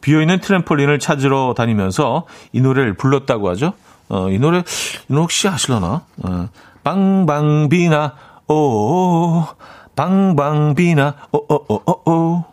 [0.00, 3.72] 비어있는 트램폴린을 찾으러 다니면서 이 노래를 불렀다고 하죠.
[4.08, 4.62] 어, 이 노래, 이
[5.08, 6.02] 노래 혹시 아실려나?
[6.22, 6.48] 어,
[6.84, 8.14] 빵방비나,
[8.48, 9.44] 오,
[9.96, 12.44] 빵방비나, 오, 오, 오, 오, 오.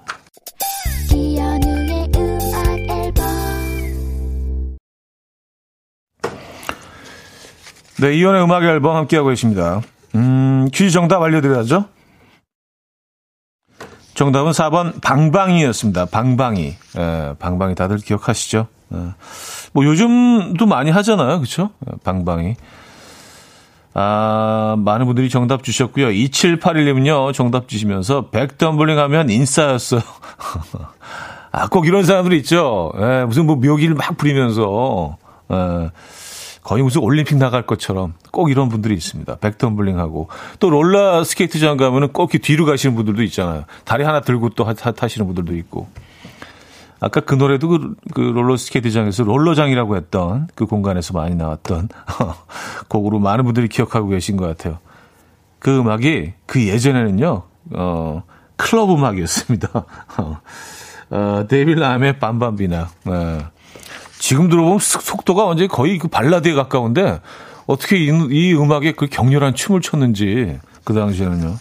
[7.99, 9.81] 네, 이연의 음악 앨범 함께하고 계십니다.
[10.15, 11.85] 음, 퀴즈 정답 알려드려야죠.
[14.15, 16.05] 정답은 4번 방방이였습니다.
[16.05, 16.75] 방방이.
[16.97, 18.67] 예, 방방이 다들 기억하시죠?
[18.93, 18.97] 예.
[19.73, 21.39] 뭐 요즘도 많이 하잖아요.
[21.39, 21.71] 그렇죠?
[22.03, 22.55] 방방이.
[23.93, 26.07] 아, 많은 분들이 정답 주셨고요.
[26.07, 27.33] 2781님은요.
[27.33, 30.01] 정답 주시면서 백덤블링 하면 인싸였어요.
[31.51, 32.91] 아, 꼭 이런 사람들이 있죠.
[32.99, 35.17] 예, 무슨 뭐 묘기를 막 부리면서
[35.51, 35.91] 예.
[36.65, 39.35] 거의 무슨 올림픽 나갈 것처럼 꼭 이런 분들이 있습니다.
[39.35, 43.65] 백덤블링하고 또 롤러 스케이트장 가면은 꼭 뒤로 가시는 분들도 있잖아요.
[43.83, 45.87] 다리 하나 들고 또 타시는 분들도 있고.
[46.99, 51.89] 아까 그 노래도 그, 그 롤러 스케이트장에서 롤러장이라고 했던 그 공간에서 많이 나왔던
[52.89, 54.79] 곡으로 많은 분들이 기억하고 계신 것 같아요.
[55.59, 57.43] 그 음악이 그 예전에는요,
[57.75, 58.23] 어,
[58.55, 59.69] 클럽 음악이었습니다.
[61.11, 62.87] 어, 데빌 람의 빰빰비나.
[63.05, 63.55] 어.
[64.25, 67.19] 지금 들어보면 속도가 완전히 거의 그 발라드에 가까운데
[67.67, 71.55] 어떻게 이, 이 음악에 그 격렬한 춤을 췄는지 그 당시에는요.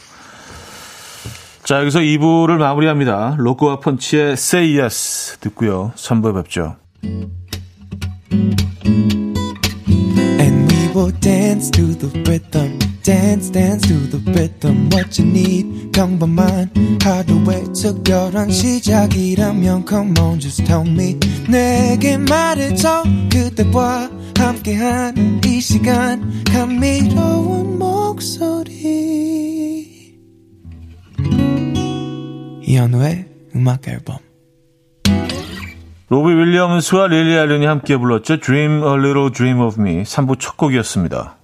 [1.64, 3.35] 자, 여기서 2부를 마무리합니다.
[3.37, 5.92] 로코와 펀치의 Say Yes 듣고요.
[5.96, 6.77] 3부에 뵙죠.
[10.40, 12.84] And we will dance to the rhythm.
[13.05, 16.71] Dance dance to the rhythm what you need 평범한
[17.03, 27.79] 하루의 특별한 시작이라면 come on just tell me 내게 말해줘 그대와 함께한 이 시간 감미로운
[27.79, 28.64] 목소리
[32.62, 34.17] 이현우의 음악 앨범
[36.09, 38.38] 로비 윌리엄스와 릴리 알렌이 함께 불렀죠.
[38.38, 41.43] Dream a Little Dream of Me 3부 첫 곡이었습니다.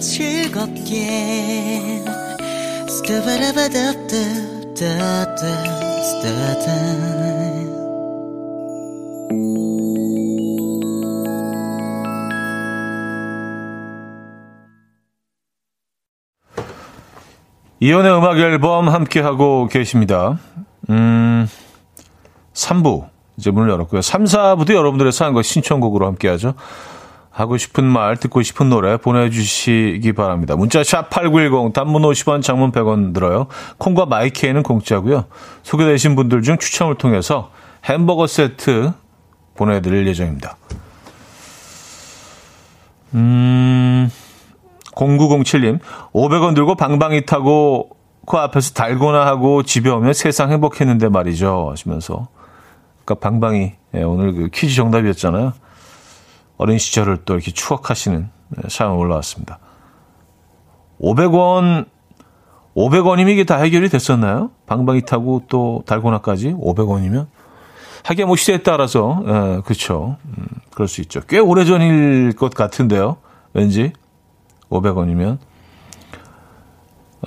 [0.00, 2.00] 즐겁게
[17.82, 20.38] 이연의 음악 앨범 함께하고 계십니다.
[20.88, 21.46] 음,
[22.52, 23.08] 3부
[23.38, 24.02] 이제 문을 열었고요.
[24.02, 26.54] 3, 4부도 여러분들의 사연과 신청곡으로 함께하죠.
[27.30, 30.56] 하고 싶은 말, 듣고 싶은 노래 보내주시기 바랍니다.
[30.56, 33.46] 문자 샵 8910, 단문 50원, 장문 100원 들어요.
[33.78, 35.26] 콩과 마이케이는 공짜고요.
[35.62, 37.50] 소개되신 분들 중 추첨을 통해서
[37.84, 38.92] 햄버거 세트
[39.54, 40.56] 보내드릴 예정입니다.
[43.14, 44.10] 음,
[44.94, 45.78] 0907님,
[46.12, 47.90] 500원 들고 방방이 타고
[48.26, 51.68] 그 앞에서 달고나 하고 집에 오면 세상 행복했는데 말이죠.
[51.70, 52.28] 하시면서.
[53.04, 55.52] 그니까 방방이, 예, 오늘 그 퀴즈 정답이었잖아요.
[56.60, 59.58] 어린 시절을 또 이렇게 추억하시는 네, 사연 올라왔습니다.
[61.00, 61.86] 500원,
[62.76, 64.50] 500원이면 이게 다 해결이 됐었나요?
[64.66, 67.28] 방방이 타고 또 달고나까지 500원이면?
[68.04, 70.18] 하긴 뭐 시대에 따라서, 예, 그렇죠.
[70.26, 71.22] 음, 그럴 수 있죠.
[71.22, 73.16] 꽤 오래전일 것 같은데요.
[73.54, 73.94] 왠지
[74.68, 75.38] 500원이면.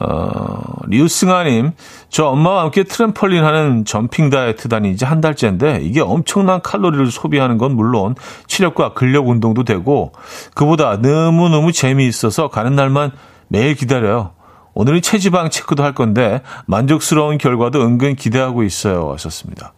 [0.02, 1.72] 어, 리우승아님,
[2.10, 7.76] 저 엄마와 함께 트램펄린 하는 점핑 다이어트 다니지 한 달째인데 이게 엄청난 칼로리를 소비하는 건
[7.76, 8.16] 물론
[8.48, 10.12] 체력과 근력 운동도 되고
[10.56, 13.12] 그보다 너무너무 재미있어서 가는 날만
[13.48, 14.32] 매일 기다려요.
[14.74, 19.12] 오늘은 체지방 체크도 할 건데 만족스러운 결과도 은근 기대하고 있어요.
[19.14, 19.74] 하셨습니다.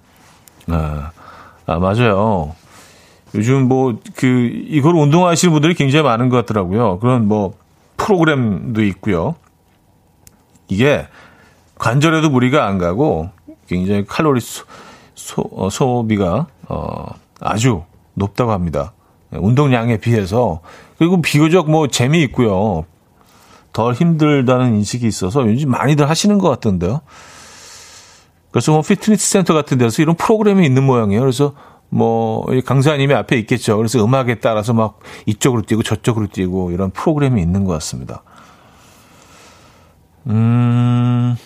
[0.69, 1.11] 아,
[1.65, 2.55] 아 맞아요.
[3.33, 6.99] 요즘 뭐 그 이걸 운동하시는 분들이 굉장히 많은 것 같더라고요.
[6.99, 7.53] 그런 뭐
[7.97, 9.35] 프로그램도 있고요.
[10.67, 11.07] 이게
[11.77, 13.29] 관절에도 무리가 안 가고
[13.67, 14.65] 굉장히 칼로리 소,
[15.13, 17.05] 소, 어, 소비가 어,
[17.39, 18.93] 아주 높다고 합니다.
[19.31, 20.61] 운동량에 비해서
[20.97, 22.85] 그리고 비교적 뭐 재미있고요.
[23.73, 27.01] 덜 힘들다는 인식이 있어서 요즘 많이들 하시는 것 같던데요.
[28.51, 31.19] 그래서 뭐 피트니스 센터 같은 데서 이런 프로그램이 있는 모양이에요.
[31.19, 31.53] 그래서
[31.89, 33.75] 뭐 강사님이 앞에 있겠죠.
[33.75, 38.23] 그래서 음악에 따라서 막 이쪽으로 뛰고 저쪽으로 뛰고 이런 프로그램이 있는 것 같습니다.
[40.27, 41.37] 음.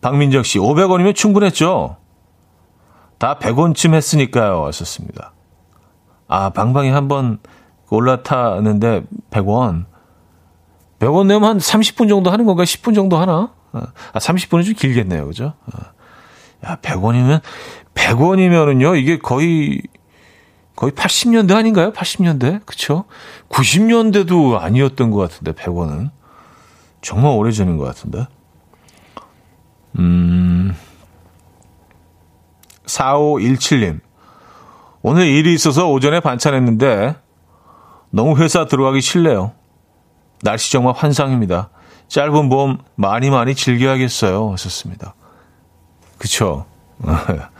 [0.00, 1.96] 박민정 씨, 500원이면 충분했죠?
[3.18, 4.64] 다 100원쯤 했으니까요.
[4.66, 5.32] 하셨습니다.
[6.28, 7.38] 아, 방방이 한번
[7.90, 9.86] 올라타는데 100원.
[11.00, 12.62] 100원 내면 한 30분 정도 하는 건가?
[12.62, 13.52] 10분 정도 하나?
[13.72, 15.26] 아, 30분은 좀 길겠네요.
[15.26, 15.54] 그죠?
[15.66, 15.92] 아,
[16.66, 17.40] 야, 100원이면,
[17.94, 19.82] 100원이면은요, 이게 거의
[20.78, 21.92] 거의 80년대 아닌가요?
[21.92, 22.64] 80년대?
[22.64, 23.06] 그쵸?
[23.48, 26.10] 90년대도 아니었던 것 같은데, 100원은.
[27.02, 28.28] 정말 오래 전인 것 같은데.
[29.98, 30.72] 음,
[32.86, 33.98] 4517님.
[35.02, 37.16] 오늘 일이 있어서 오전에 반찬했는데,
[38.10, 39.50] 너무 회사 들어가기 싫네요.
[40.42, 41.70] 날씨 정말 환상입니다.
[42.06, 44.52] 짧은 봄 많이 많이 즐겨야겠어요.
[44.52, 45.16] 하셨습니다.
[46.18, 46.66] 그쵸?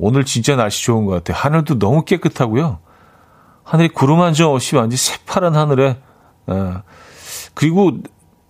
[0.00, 1.36] 오늘 진짜 날씨 좋은 것 같아요.
[1.36, 2.78] 하늘도 너무 깨끗하고요.
[3.62, 5.98] 하늘이 구름 한 점 없이 완전 새파란 하늘에,
[6.50, 6.74] 예.
[7.54, 7.92] 그리고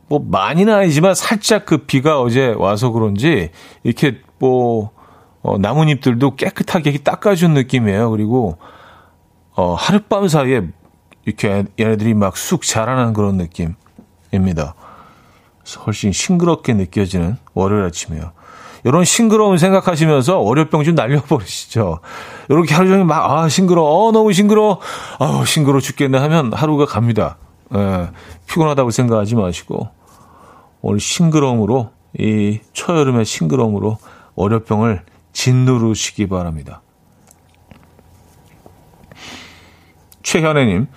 [0.08, 3.50] 뭐 많이는 아니지만 살짝 그 비가 어제 와서 그런지
[3.82, 4.90] 이렇게 뭐,
[5.42, 8.10] 어, 나뭇잎들도 깨끗하게 닦아준 느낌이에요.
[8.10, 8.58] 그리고,
[9.56, 10.62] 어, 하룻밤 사이에
[11.26, 14.74] 이렇게 얘네들이 막 쑥 자라는 그런 느낌입니다.
[15.86, 18.32] 훨씬 싱그럽게 느껴지는 월요일 아침이에요.
[18.84, 22.00] 이런 싱그러움 생각하시면서 월요병 좀 날려버리시죠.
[22.48, 24.80] 이렇게 하루 종일 막, 아, 싱그러, 어, 너무 싱그러,
[25.18, 27.38] 아우, 싱그러 죽겠네 하면 하루가 갑니다.
[27.74, 28.10] 예,
[28.48, 29.90] 피곤하다고 생각하지 마시고,
[30.80, 33.98] 오늘 싱그러움으로, 이 초여름의 싱그러움으로
[34.34, 36.82] 월요병을 짓누르시기 바랍니다.
[40.22, 40.88] 최현애님,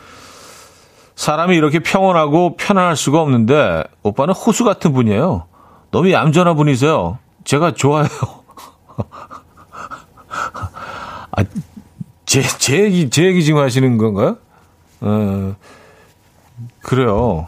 [1.15, 5.45] 사람이 이렇게 평온하고 편안할 수가 없는데, 오빠는 호수 같은 분이에요.
[5.91, 7.19] 너무 얌전한 분이세요.
[7.43, 8.07] 제가 좋아요.
[11.31, 11.43] 아,
[12.25, 14.37] 제, 제 얘기, 제 얘기 지금 하시는 건가요?
[15.01, 15.55] 어,
[16.81, 17.47] 그래요.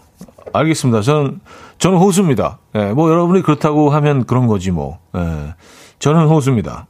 [0.53, 1.01] 알겠습니다.
[1.01, 1.39] 저는,
[1.77, 2.59] 저는 호수입니다.
[2.75, 4.99] 예, 뭐 여러분이 그렇다고 하면 그런 거지 뭐.
[5.15, 5.53] 예,
[5.99, 6.87] 저는 호수입니다.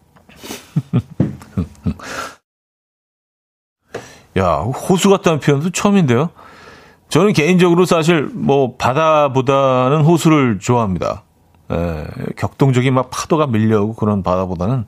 [4.37, 6.29] 야, 호수 같다는 표현도 처음인데요.
[7.09, 11.24] 저는 개인적으로 사실 뭐 바다보다는 호수를 좋아합니다.
[11.71, 12.05] 에,
[12.37, 14.85] 격동적인 막 파도가 밀려오고 그런 바다보다는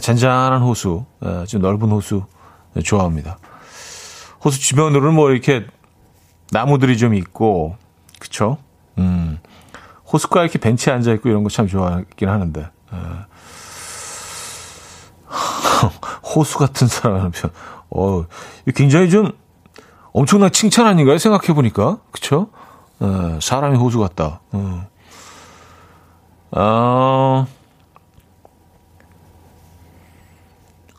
[0.00, 2.24] 잔잔한 호수, 에, 좀 넓은 호수
[2.84, 3.38] 좋아합니다.
[4.44, 5.66] 호수 주변으로는 뭐 이렇게
[6.50, 7.76] 나무들이 좀 있고,
[8.18, 8.58] 그쵸?
[8.98, 9.38] 음,
[10.12, 12.96] 호수가 이렇게 벤치에 앉아 있고 이런 거 참 좋아하긴 하는데, 에.
[16.34, 17.50] 호수 같은 사람은 편,
[17.90, 18.24] 어,
[18.74, 19.32] 굉장히 좀
[20.12, 21.18] 엄청난 칭찬 아닌가요?
[21.18, 22.48] 생각해 보니까, 그쵸?
[23.02, 24.40] 에, 사람이 호수 같다.
[24.52, 24.86] 어.
[26.58, 27.46] 어,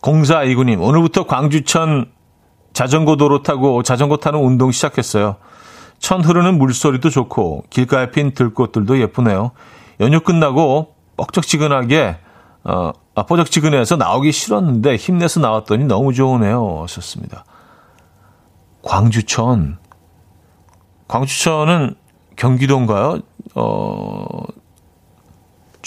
[0.02, 2.12] 공사 이구님, 오늘부터 광주천
[2.74, 5.38] 자전거 도로 타고 자전거 타는 운동 시작했어요.
[5.98, 9.52] 천 흐르는 물소리도 좋고 길가에 핀 들꽃들도 예쁘네요.
[10.00, 12.18] 연휴 끝나고 뻑적지근하게
[12.64, 16.84] 어, 아, 뻐적지근해서 나오기 싫었는데 힘내서 나왔더니 너무 좋으네요.
[16.84, 17.46] 하셨습니다.
[18.84, 19.80] 광주천.
[21.08, 21.96] 광주천은
[22.36, 23.22] 경기도인가요?
[23.56, 24.44] 어,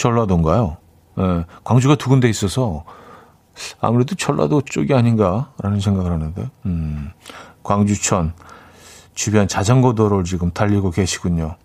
[0.01, 0.79] 전라도인가요?
[1.19, 2.85] 예, 광주가 두 군데 있어서
[3.81, 7.11] 아무래도 전라도 쪽이 아닌가라는 생각을 하는데, 음,
[7.63, 8.33] 광주천.
[9.15, 11.57] 주변 자전거 도로를 지금 달리고 계시군요.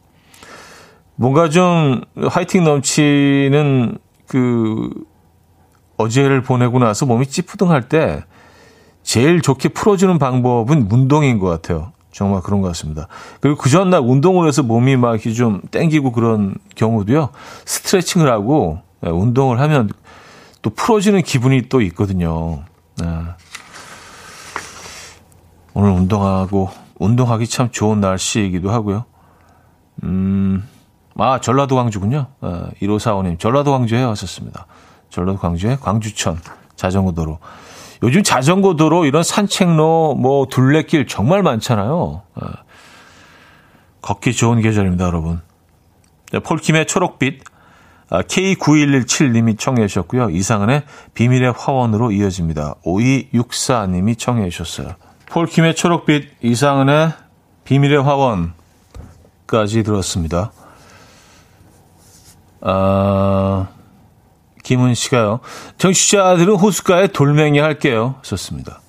[1.15, 4.89] 뭔가 좀 화이팅 넘치는 그
[5.95, 8.25] 어제를 보내고 나서 몸이 찌푸둥할 때
[9.03, 11.93] 제일 좋게 풀어주는 방법은 운동인 것 같아요.
[12.15, 13.09] 정말 그런 것 같습니다.
[13.41, 17.27] 그리고 그 전날 운동을 해서 몸이 막 이렇게 좀 땡기고 그런 경우도요.
[17.65, 19.89] 스트레칭을 하고 네, 운동을 하면
[20.61, 22.63] 또 풀어지는 기분이 또 있거든요.
[23.01, 23.05] 네.
[25.73, 29.03] 오늘 운동하고 운동하기 참 좋은 날씨이기도 하고요.
[30.03, 30.65] 음,
[31.17, 32.27] 아 전라도 광주군요.
[32.39, 34.67] 아, 1545님 전라도 광주에 왔었습니다.
[35.09, 36.39] 전라도 광주에 광주천
[36.77, 37.39] 자전거 도로.
[38.05, 42.21] 요즘 자전거 도로 이런 산책로 뭐 둘레길 정말 많잖아요.
[42.35, 42.53] 아,
[44.01, 45.41] 걷기 좋은 계절입니다, 여러분.
[46.31, 47.43] 네, 폴킴의 초록빛
[48.09, 50.29] 아, K9117님이 청해 주셨고요.
[50.29, 50.83] 이상은의
[51.15, 52.75] 비밀의 화원으로 이어집니다.
[52.85, 54.93] 5264님이 청해 주셨어요.
[55.27, 57.13] 폴킴의 초록빛, 이상은의
[57.63, 60.51] 비밀의 화원까지 들었습니다.
[62.61, 63.67] 아,
[64.65, 65.41] 김은 씨가요.
[65.77, 68.15] 정치자들은 호숫가에 돌멩이 할게요.
[68.23, 68.81] 썼습니다.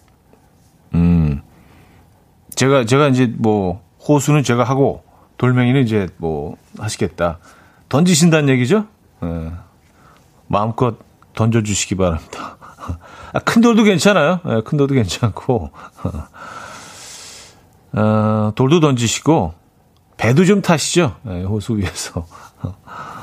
[0.94, 1.42] 음,
[2.54, 5.04] 제가, 제가 이제 뭐, 호수는 제가 하고,
[5.36, 7.40] 돌멩이는 이제 뭐, 하시겠다.
[7.90, 8.86] 던지신다는 얘기죠?
[9.22, 9.52] 예.
[10.46, 10.96] 마음껏
[11.34, 12.56] 던져주시기 바랍니다.
[13.34, 14.40] 아, 큰 돌도 괜찮아요.
[14.46, 15.72] 예, 큰 돌도 괜찮고.
[17.92, 19.52] 어, 돌도 던지시고,
[20.16, 21.16] 배도 좀 타시죠.
[21.28, 22.26] 예, 호수 위에서.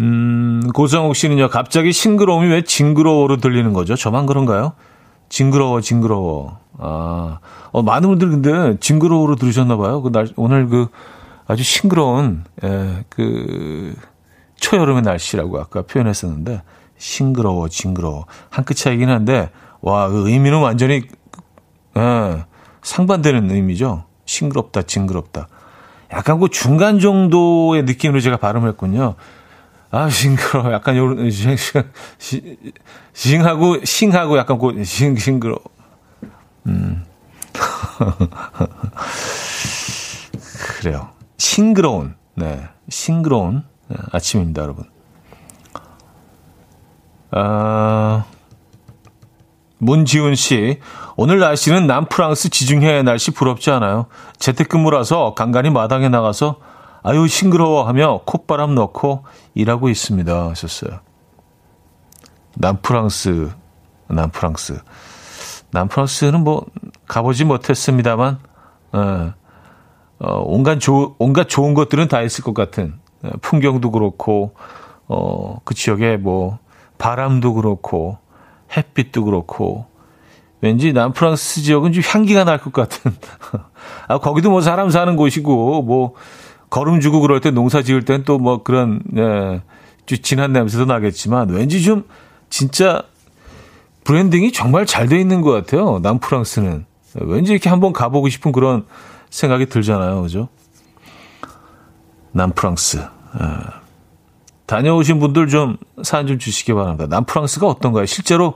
[0.00, 3.96] 음, 고성욱 씨는요, 갑자기 싱그러움이 왜 징그러워로 들리는 거죠?
[3.96, 4.72] 저만 그런가요?
[5.28, 6.58] 징그러워, 징그러워.
[6.78, 7.38] 아,
[7.72, 10.02] 어, 많은 분들 근데 징그러워로 들으셨나봐요.
[10.02, 10.86] 그 날, 오늘 그
[11.46, 13.94] 아주 싱그러운, 예, 그,
[14.56, 16.62] 초여름의 날씨라고 아까 표현했었는데,
[16.98, 18.26] 싱그러워, 징그러워.
[18.50, 21.02] 한 끗 차이긴 한데, 와, 그 의미는 완전히,
[21.96, 22.44] 예,
[22.82, 24.04] 상반되는 의미죠.
[24.26, 25.48] 싱그럽다, 징그럽다.
[26.12, 29.14] 약간 그 중간 정도의 느낌으로 제가 발음했군요.
[29.90, 30.72] 아, 싱그러워.
[30.72, 31.56] 약간 요런, 싱,
[32.18, 32.56] 싱,
[33.12, 35.60] 싱하고, 싱하고 약간 그, 싱, 싱그러워.
[36.66, 37.04] 음.
[40.80, 41.10] 그래요.
[41.38, 44.84] 싱그러운, 네, 싱그러운 네, 아침입니다, 여러분.
[47.30, 48.24] 아,
[49.78, 50.80] 문지훈 씨,
[51.16, 54.06] 오늘 날씨는 남프랑스 지중해 날씨 부럽지 않아요?
[54.38, 56.60] 재택근무라서 간간히 마당에 나가서
[57.02, 59.24] 아유 싱그러워 하며 콧바람 넣고
[59.54, 60.50] 일하고 있습니다.
[60.50, 61.00] 하셨어요.
[62.56, 63.50] 남프랑스,
[64.08, 64.80] 남프랑스,
[65.70, 66.66] 남프랑스는 뭐
[67.06, 68.38] 가보지 못했습니다만,
[68.92, 69.32] 어,
[70.18, 74.54] 어, 온갖 조, 온갖 좋은 것들은 다 있을 것 같은 어, 풍경도 그렇고
[75.06, 76.58] 어, 그 지역에 뭐
[76.98, 78.18] 바람도 그렇고
[78.76, 79.86] 햇빛도 그렇고
[80.60, 83.14] 왠지 남프랑스 지역은 좀 향기가 날 것 같은
[84.08, 86.14] 아 거기도 뭐 사람 사는 곳이고 뭐
[86.70, 89.62] 걸음 주고 그럴 때 농사 지을 땐 또 뭐 그런 네,
[90.06, 92.04] 진한 냄새도 나겠지만 왠지 좀
[92.50, 93.02] 진짜
[94.04, 96.84] 브랜딩이 정말 잘 돼 있는 것 같아요 남프랑스는
[97.22, 98.84] 왠지 이렇게 한번 가보고 싶은 그런
[99.30, 100.22] 생각이 들잖아요.
[100.22, 100.48] 그죠?
[102.32, 102.98] 남프랑스.
[102.98, 103.44] 예.
[104.66, 107.06] 다녀오신 분들 좀 사연 좀 주시기 바랍니다.
[107.08, 108.06] 남프랑스가 어떤가요?
[108.06, 108.54] 실제로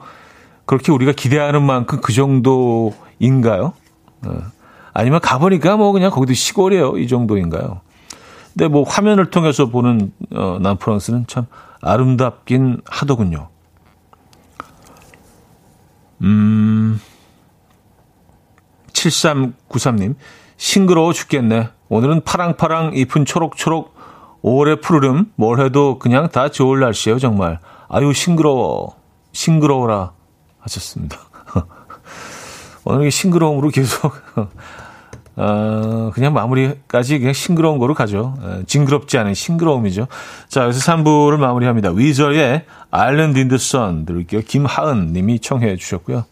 [0.66, 3.72] 그렇게 우리가 기대하는 만큼 그 정도인가요?
[4.26, 4.30] 예.
[4.92, 6.98] 아니면 가보니까 뭐 그냥 거기도 시골이에요.
[6.98, 7.80] 이 정도인가요?
[8.52, 11.46] 근데 뭐 화면을 통해서 보는 어, 남프랑스는 참
[11.80, 13.48] 아름답긴 하더군요.
[16.20, 17.00] 음,
[18.92, 20.14] 7393님.
[20.56, 21.70] 싱그러워 죽겠네.
[21.88, 23.94] 오늘은 파랑파랑 잎은 초록초록
[24.42, 27.58] 5월의 푸르름 뭘 해도 그냥 다 좋을 날씨예요 정말.
[27.88, 28.96] 아유 싱그러워
[29.32, 30.12] 싱그러워라
[30.60, 31.18] 하셨습니다.
[32.84, 34.12] 오늘 싱그러움으로 계속
[35.36, 38.34] 어, 그냥 마무리까지 그냥 싱그러운 거로 가죠.
[38.40, 40.06] 어, 징그럽지 않은 싱그러움이죠.
[40.48, 41.90] 자, 여기서 3부를 마무리합니다.
[41.90, 44.42] Weezer의 Island in the Sun 들을게요.
[44.42, 46.24] 김하은 님이 청해 주셨고요.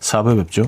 [0.00, 0.64] 4부에 뵙죠.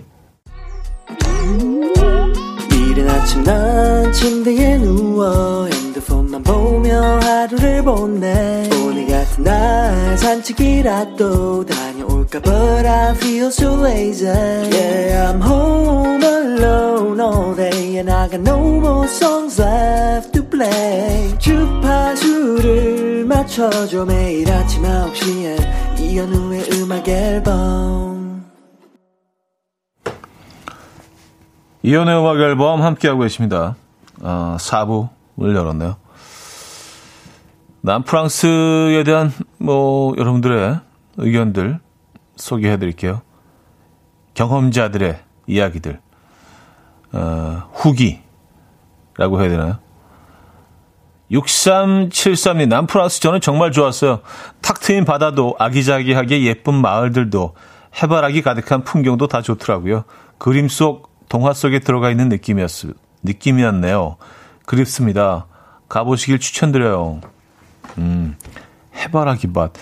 [3.27, 11.86] 아침 난 침대에 누워 핸드폰만 보며 하루를 보내 오늘 같은 날 산책이라도 다
[12.27, 18.41] 녀올까 But I feel so lazy Yeah I'm home alone all day And I got
[18.41, 28.45] no more songs left to play 주파수를 맞춰줘 매일 아침 9시에 이현우의 음악 앨범
[31.83, 33.77] 이연의 음악 앨범 함께하고 계십니다.
[34.21, 35.97] 어, 4부를 열었네요.
[37.83, 40.81] 남프랑스에 대한 뭐 여러분들의
[41.19, 41.79] 의견들
[42.37, 43.23] 소개해 드릴게요.
[44.35, 46.01] 경험자들의 이야기들.
[47.13, 49.79] 어, 후기라고 해야 되나요?
[51.31, 54.21] 6373님, 남프랑스 저는 정말 좋았어요.
[54.61, 57.55] 탁 트인 바다도 아기자기하게 예쁜 마을들도
[58.03, 60.05] 해바라기 가득한 풍경도 다 좋더라고요.
[60.39, 64.17] 그림 속 동화 속에 들어가 있는 느낌이었, 느낌이었네요.
[64.67, 65.47] 그립습니다.
[65.89, 67.21] 가보시길 추천드려요.
[67.99, 68.37] 음,
[68.95, 69.73] 해바라기 밭.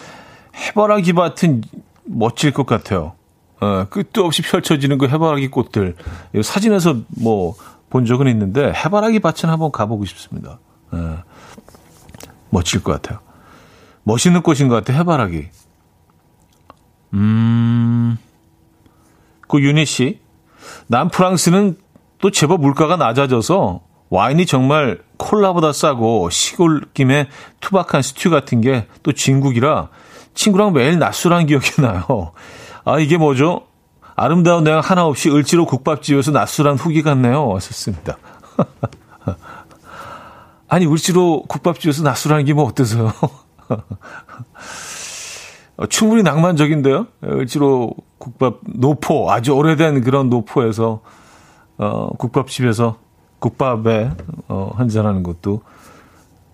[0.55, 1.63] 해바라기 밭은
[2.05, 3.15] 멋질 것 같아요.
[3.61, 5.97] 어, 끝도 없이 펼쳐지는 그 해바라기 꽃들.
[6.43, 7.55] 사진에서 뭐
[7.95, 10.59] 본 적은 있는데 해바라기 밭은 한번 가보고 싶습니다.
[10.91, 11.23] 어,
[12.51, 13.21] 멋질 것 같아요.
[14.03, 14.99] 멋있는 꽃인 것 같아요.
[14.99, 15.47] 해바라기.
[17.13, 18.19] 음,
[19.47, 20.19] 그 유니 씨.
[20.89, 21.77] 남프랑스는
[22.19, 27.29] 또 제법 물가가 낮아져서 와인이 정말 콜라보다 싸고 시골 김에
[27.61, 29.89] 투박한 스튜 같은 게 또 진국이라
[30.35, 32.33] 친구랑 매일 낮술한 기억이 나요.
[32.85, 33.63] 아, 이게 뭐죠?
[34.17, 37.49] 아름다운 내가 하나 없이 을지로 국밥집에서 낮술한 후기 같네요.
[37.49, 38.17] 왔었습니다.
[40.69, 43.13] 아니, 을지로 국밥집에서 낮술하는 게 뭐 어때서요?
[45.77, 47.07] 어, 충분히 낭만적인데요?
[47.25, 51.01] 을지로 국밥, 노포, 아주 오래된 그런 노포에서,
[51.79, 52.97] 어, 국밥집에서
[53.41, 54.11] 국밥에,
[54.49, 55.63] 어, 한잔하는 것도,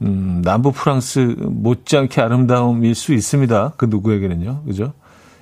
[0.03, 3.75] 음, 남부 프랑스 못지않게 아름다움일 수 있습니다.
[3.77, 4.63] 그 누구에게는요.
[4.65, 4.93] 그죠?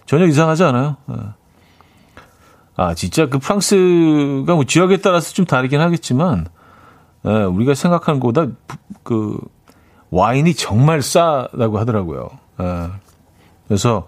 [0.06, 0.96] 전혀 이상하지 않아요.
[1.10, 1.14] 예.
[2.76, 6.46] 아, 진짜 그 프랑스가 뭐 지역에 따라서 좀 다르긴 하겠지만,
[7.26, 8.52] 예, 우리가 생각하는 것보다
[9.02, 9.38] 그
[10.10, 12.28] 와인이 정말 싸다고 하더라고요.
[12.60, 12.86] 예.
[13.66, 14.06] 그래서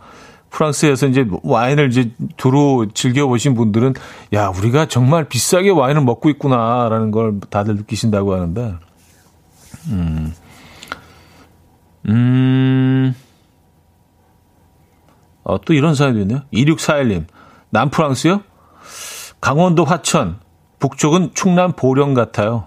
[0.51, 3.95] 프랑스에서 이제 와인을 이제 두루 즐겨보신 분들은
[4.33, 8.75] 야, 우리가 정말 비싸게 와인을 먹고 있구나라는 걸 다들 느끼신다고 하는데,
[9.89, 10.35] 음,
[12.09, 13.15] 음,
[15.45, 16.43] 어, 또 이런 사연도 있네요.
[16.53, 17.27] 2641님.
[17.71, 18.43] 남프랑스요?
[19.41, 20.41] 강원도 화천.
[20.79, 22.67] 북쪽은 충남 보령 같아요.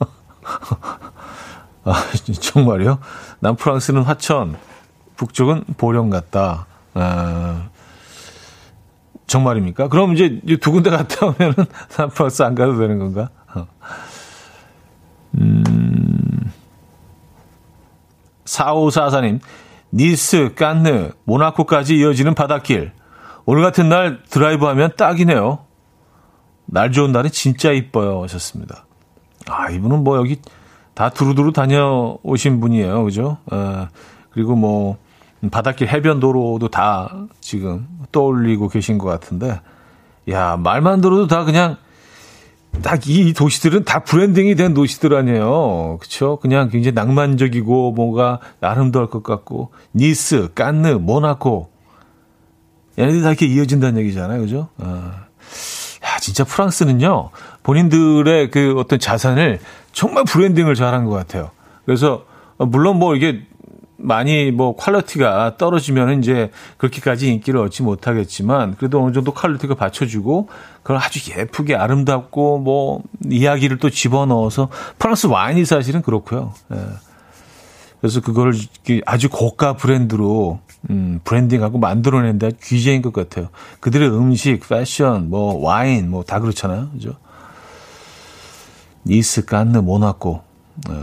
[1.84, 2.04] 아,
[2.40, 2.98] 정말요?
[3.40, 4.56] 남프랑스는 화천.
[5.16, 6.66] 북쪽은 보령 같다.
[6.94, 7.68] 아,
[9.26, 9.88] 정말입니까?
[9.88, 11.54] 그럼 이제 두 군데 갔다 오면은
[11.96, 13.30] 남프랑스 안 가도 되는 건가?
[15.34, 15.87] 음,
[18.48, 19.40] 4544님.
[19.92, 22.92] 니스, 깐느, 모나코까지 이어지는 바닷길.
[23.46, 25.60] 오늘 같은 날 드라이브 하면 딱이네요.
[26.66, 28.22] 날 좋은 날은 진짜 이뻐요.
[28.24, 28.84] 하셨습니다.
[29.46, 30.40] 아, 이분은 뭐 여기
[30.94, 33.04] 다 두루두루 다녀오신 분이에요.
[33.04, 33.38] 그죠?
[33.52, 33.88] 에,
[34.30, 34.98] 그리고 뭐,
[35.50, 39.60] 바닷길 해변 도로도 다 지금 떠올리고 계신 것 같은데,
[40.28, 41.76] 야, 말만 들어도 다 그냥
[42.82, 45.98] 딱 이 도시들은 다 branding이 된 도시들 아니에요.
[46.00, 46.38] 그쵸?
[46.40, 51.70] 그냥 굉장히 낭만적이고 뭔가 아름다울 것 같고 니스, 깐느, 모나코
[52.98, 54.40] 얘네들이 다 이렇게 이어진다는 얘기잖아요.
[54.40, 54.68] 그죠?
[54.78, 55.12] 어.
[56.04, 57.30] 야, 진짜 프랑스는요.
[57.62, 59.60] 본인들의 그 어떤 자산을
[59.92, 61.50] 정말 branding을 잘한 것 같아요.
[61.84, 62.24] 그래서
[62.58, 63.42] 물론 뭐 이게
[64.00, 70.48] 많이 뭐 quality가 떨어지면 이제 그렇게까지 인기를 얻지 못하겠지만 그래도 어느 정도 quality가 받쳐주고
[70.82, 74.68] 그걸 아주 예쁘게 아름답고 뭐 이야기를 또 집어넣어서
[74.98, 76.54] 프랑스 와인이 사실은 그렇고요.
[76.72, 76.78] 예.
[78.00, 78.54] 그래서 그걸
[79.04, 83.48] 아주 고가 브랜드로 음, 브랜딩하고 만들어낸다 귀재인 것 같아요.
[83.80, 86.90] 그들의 음식, 패션, 뭐 와인 뭐 다 그렇잖아요.
[86.92, 87.16] 그죠?
[89.04, 90.42] 니스, 깐느, 모나코.
[90.88, 90.94] 예.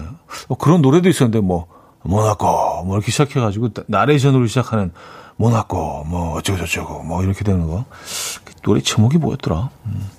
[0.48, 1.68] 뭐 그런 노래도 있었는데 뭐
[2.06, 4.92] 모나코 뭐 이렇게 시작해가지고 나레이션으로 시작하는
[5.38, 9.70] 모나코 뭐 어쩌고 저쩌고 뭐 이렇게 되는 거그 노래 제목이 뭐였더라?
[9.86, 10.10] 음.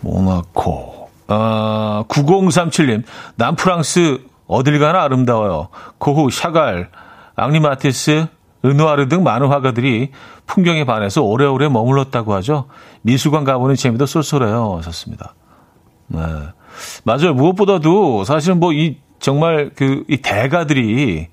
[0.00, 3.02] 모나코 아 9037님
[3.36, 5.68] 남프랑스 어딜 가나 아름다워요.
[5.98, 6.90] 고흐, 샤갈,
[7.34, 8.26] 앙리 마티스,
[8.62, 10.12] 르누아르 등 많은 화가들이
[10.46, 12.66] 풍경에 반해서 오래오래 머물렀다고 하죠.
[13.02, 14.76] 미술관 가보는 재미도 쏠쏠해요.
[14.76, 15.34] 하셨습니다.
[16.08, 16.20] 네.
[17.04, 17.32] 맞아요.
[17.34, 21.28] 무엇보다도 사실은 뭐 이 정말 그 이 대가들이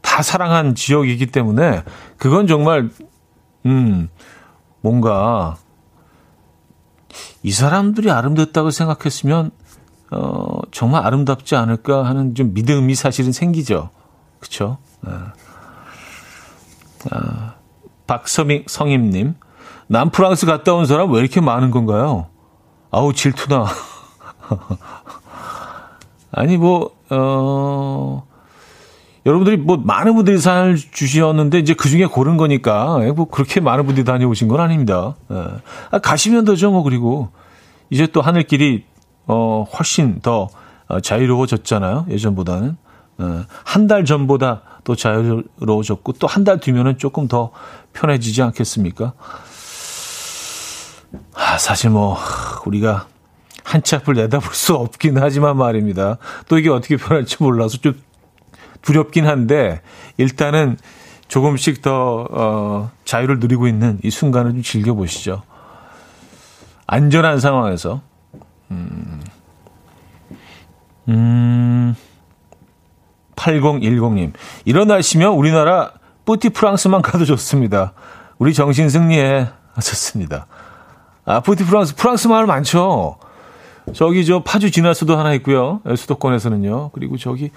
[0.00, 1.82] 다 사랑한 지역이기 때문에
[2.16, 2.88] 그건 정말
[3.66, 4.08] 음
[4.80, 5.56] 뭔가
[7.42, 9.50] 이 사람들이 아름답다고 생각했으면
[10.12, 13.90] 어 정말 아름답지 않을까 하는 좀 믿음이 사실은 생기죠.
[14.38, 14.78] 그렇죠?
[15.04, 15.32] 아,
[17.10, 17.54] 아,
[18.06, 19.34] 박서민 성임님
[19.88, 22.28] 남프랑스 갔다 온 사람 왜 이렇게 많은 건가요?
[22.92, 23.66] 아우 질투나.
[26.30, 28.24] 아니 뭐 어,
[29.26, 33.86] 여러분들이 뭐 많은 분들이 사연을 주셨는데 이제 그 중에 고른 거니까 예, 뭐 그렇게 많은
[33.86, 35.14] 분들이 다녀오신 건 아닙니다.
[35.30, 35.44] 예.
[35.90, 37.30] 아, 가시면 되죠 뭐 그리고
[37.90, 38.84] 이제 또 하늘길이
[39.26, 40.48] 어 훨씬 더
[40.88, 42.76] 어, 자유로워졌잖아요 예전보다는
[43.20, 43.24] 예.
[43.64, 47.52] 한달 전보다 또 자유로워졌고 또 한 달 뒤면은 조금 더
[47.92, 49.12] 편해지지 않겠습니까?
[51.34, 52.16] 아, 사실 뭐
[52.66, 53.06] 우리가
[53.64, 56.18] 한치 앞을 내다볼 수 없긴 하지만 말입니다.
[56.48, 58.00] 또 이게 어떻게 변할지 몰라서 좀
[58.82, 59.80] 두렵긴 한데
[60.16, 60.76] 일단은
[61.28, 65.42] 조금씩 더 어, 자유를 누리고 있는 이 순간을 좀 즐겨보시죠.
[66.86, 68.02] 안전한 상황에서.
[68.70, 69.22] 음,
[71.08, 71.94] 음,
[73.36, 74.32] 8010님.
[74.64, 75.92] 이런 날씨면 우리나라
[76.24, 77.94] 뿌티 프랑스만 가도 좋습니다.
[78.38, 80.46] 우리 정신 승리해 하셨습니다.
[81.24, 83.18] 아, 뿌티 프랑스, 프랑스 마을 많죠?
[83.94, 85.80] 저기 저 파주 지나서도 하나 있고요.
[85.96, 86.90] 수도권에서는요.
[86.90, 87.50] 그리고 저기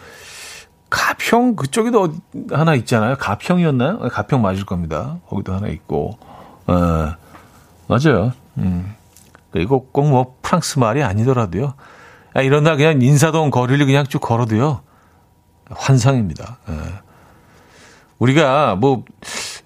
[0.90, 2.14] 가평 그쪽에도
[2.52, 3.16] 하나 있잖아요.
[3.18, 4.00] 가평이었나요?
[4.04, 5.18] 네, 가평 맞을 겁니다.
[5.28, 6.18] 거기도 하나 있고.
[6.68, 7.14] 어,
[7.88, 8.32] 맞아요.
[8.58, 8.94] 음.
[9.52, 11.74] 그리고 꼭 뭐 프랑스 말이 아니더라도요.
[12.36, 14.82] 야, 이런 날 그냥 인사동 거리를 그냥 쭉 걸어도요.
[15.70, 16.58] 환상입니다.
[16.70, 16.74] 예.
[18.20, 19.04] 우리가 뭐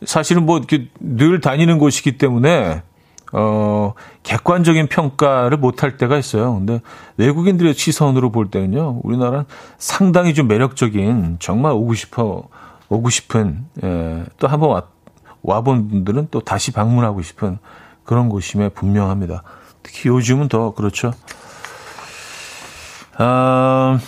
[0.06, 0.62] 사실은 뭐
[1.00, 2.84] 늘 다니는 곳이기 때문에
[3.32, 6.56] 어, 객관적인 평가를 못할 때가 있어요.
[6.56, 6.82] 근데
[7.18, 9.46] 외국인들의 시선으로 볼 때는요, 우리나라는
[9.78, 12.48] 상당히 좀 매력적인, 정말 오고 싶어,
[12.90, 14.84] 오고 싶은, 예, 또 한번 와,
[15.44, 17.60] 와본 분들은 또 다시 방문하고 싶은
[18.04, 19.44] 그런 곳임에 분명합니다.
[19.84, 21.14] 특히 요즘은 더 그렇죠.
[23.18, 24.00] 아,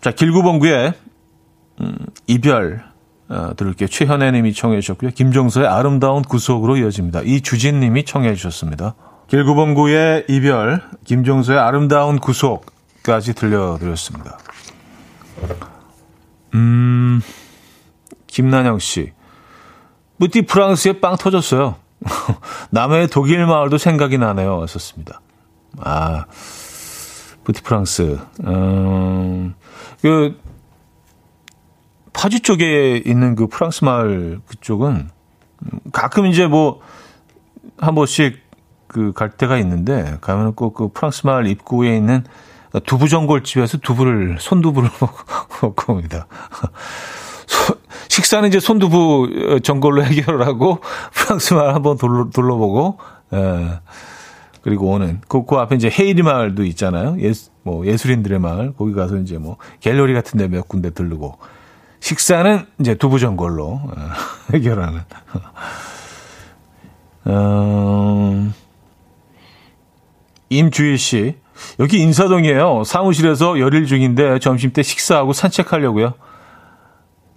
[0.00, 0.94] 자, 길구봉구의,
[1.80, 2.89] 음, 이별,
[3.30, 3.88] 어, 들을게요.
[3.88, 5.12] 최현애 님이 청해 주셨고요.
[5.12, 7.22] 김종서의 아름다운 구속으로 이어집니다.
[7.22, 8.96] 이주진 님이 청해 주셨습니다.
[9.28, 14.38] 길구봉구의 이별, 김종서의 아름다운 구속까지 들려드렸습니다.
[16.54, 17.20] 음,
[18.26, 19.12] 김난영 씨.
[20.16, 21.76] 무티 프랑스에 빵 터졌어요.
[22.70, 24.58] 남해 독일 마을도 생각이 나네요.
[24.58, 25.20] 왔었습니다.
[25.78, 26.24] 아,
[27.44, 28.18] 부티 프랑스.
[28.44, 29.54] 음,
[30.02, 30.36] 그,
[32.12, 35.10] 파주 쪽에 있는 그 프랑스 마을 그쪽은
[35.92, 36.80] 가끔 이제 뭐
[37.78, 38.38] 한 번씩
[38.88, 42.24] 그 갈 때가 있는데 가면 꼭 그 프랑스 마을 입구에 있는
[42.86, 44.90] 두부 전골집에서 두부를 손두부를
[45.62, 46.26] 먹고 옵니다.
[48.08, 50.80] 식사는 이제 손두부 전골로 해결을 하고
[51.12, 52.98] 프랑스 마을 한번 둘러, 둘러보고
[53.34, 53.80] 예.
[54.62, 57.16] 그리고 오는 그, 그 앞에 이제 헤이리 마을도 있잖아요.
[57.20, 57.32] 예,
[57.62, 61.38] 뭐 예술인들의 마을 거기 가서 이제 뭐 갤러리 같은 데 몇 군데 들르고
[62.00, 63.90] 식사는 이제 두부전골로 어,
[64.52, 65.00] 해결하는.
[67.26, 68.50] 어,
[70.48, 71.36] 임주일 씨.
[71.78, 72.84] 여기 인사동이에요.
[72.84, 76.14] 사무실에서 열일 중인데 점심 때 식사하고 산책하려고요.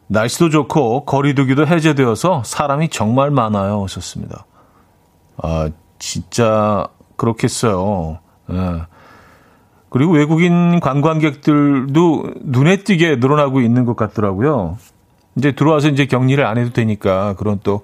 [0.07, 3.84] 날씨도 좋고 거리두기도 해제되어서 사람이 정말 많아요.
[3.84, 4.45] 하셨습니다.
[5.38, 6.88] 아, 진짜
[7.18, 8.20] 그렇겠어요.
[8.51, 8.82] 예.
[9.93, 14.79] 그리고 외국인 관광객들도 눈에 띄게 늘어나고 있는 것 같더라고요.
[15.35, 17.81] 이제 들어와서 이제 격리를 안 해도 되니까 그런 또,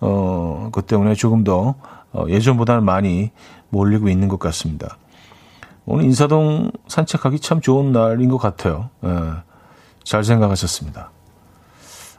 [0.00, 1.76] 어, 것 때문에 조금 더
[2.12, 3.30] 어, 예전보다는 많이
[3.68, 4.98] 몰리고 있는 것 같습니다.
[5.86, 8.90] 오늘 인사동 산책하기 참 좋은 날인 것 같아요.
[9.04, 9.10] 예,
[10.02, 11.12] 잘 생각하셨습니다.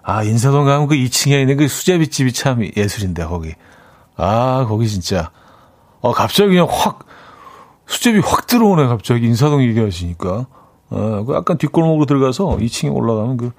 [0.04, 3.54] 아, 인사동 가면 그 2층에 있는 그 수제비집이 참 예술인데, 거기.
[4.16, 5.32] 아, 거기 진짜.
[6.00, 7.06] 어, 갑자기 그냥 확,
[7.94, 9.28] 수제비 확 들어오네, 갑자기.
[9.28, 10.48] 인사동 얘기하시니까.
[10.90, 13.52] 어, 그 약간 뒷골목으로 들어가서 2층에 올라가면 그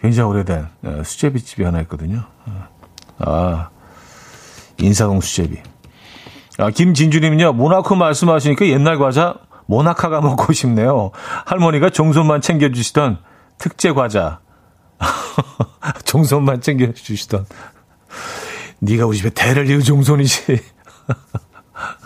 [0.00, 2.24] 굉장히 오래된 어, 수제비 집이 하나 있거든요.
[2.46, 2.68] 어.
[3.18, 3.68] 아,
[4.78, 5.58] 인사동 수제비.
[6.58, 11.10] 아, 김진주님은요, 모나코 말씀하시니까 옛날 과자 모나카가 먹고 싶네요.
[11.44, 13.18] 할머니가 종손만 챙겨주시던
[13.58, 14.40] 특제 과자.
[16.04, 17.44] 종손만 챙겨주시던.
[18.80, 20.60] 네가 우리 집에 대를 이은 종손이지.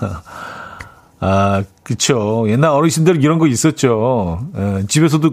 [1.21, 2.47] 아, 그쵸.
[2.49, 4.49] 옛날 어르신들 이런 거 있었죠.
[4.57, 5.33] 에, 예, 집에서도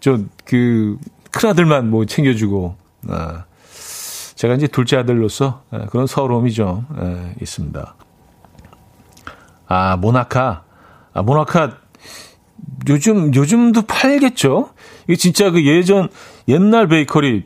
[0.00, 0.96] 저, 그,
[1.32, 2.76] 큰아들만 뭐 챙겨주고,
[3.08, 3.44] 아,
[4.36, 7.96] 제가 이제 둘째 아들로서 에, 예, 그런 서러움이 좀 에, 예, 있습니다.
[9.66, 10.62] 아, 모나카.
[11.12, 11.78] 아, 모나카
[12.88, 14.70] 요즘, 요즘도 팔겠죠?
[15.04, 16.08] 이게 진짜 그 예전,
[16.46, 17.44] 옛날 베이커리,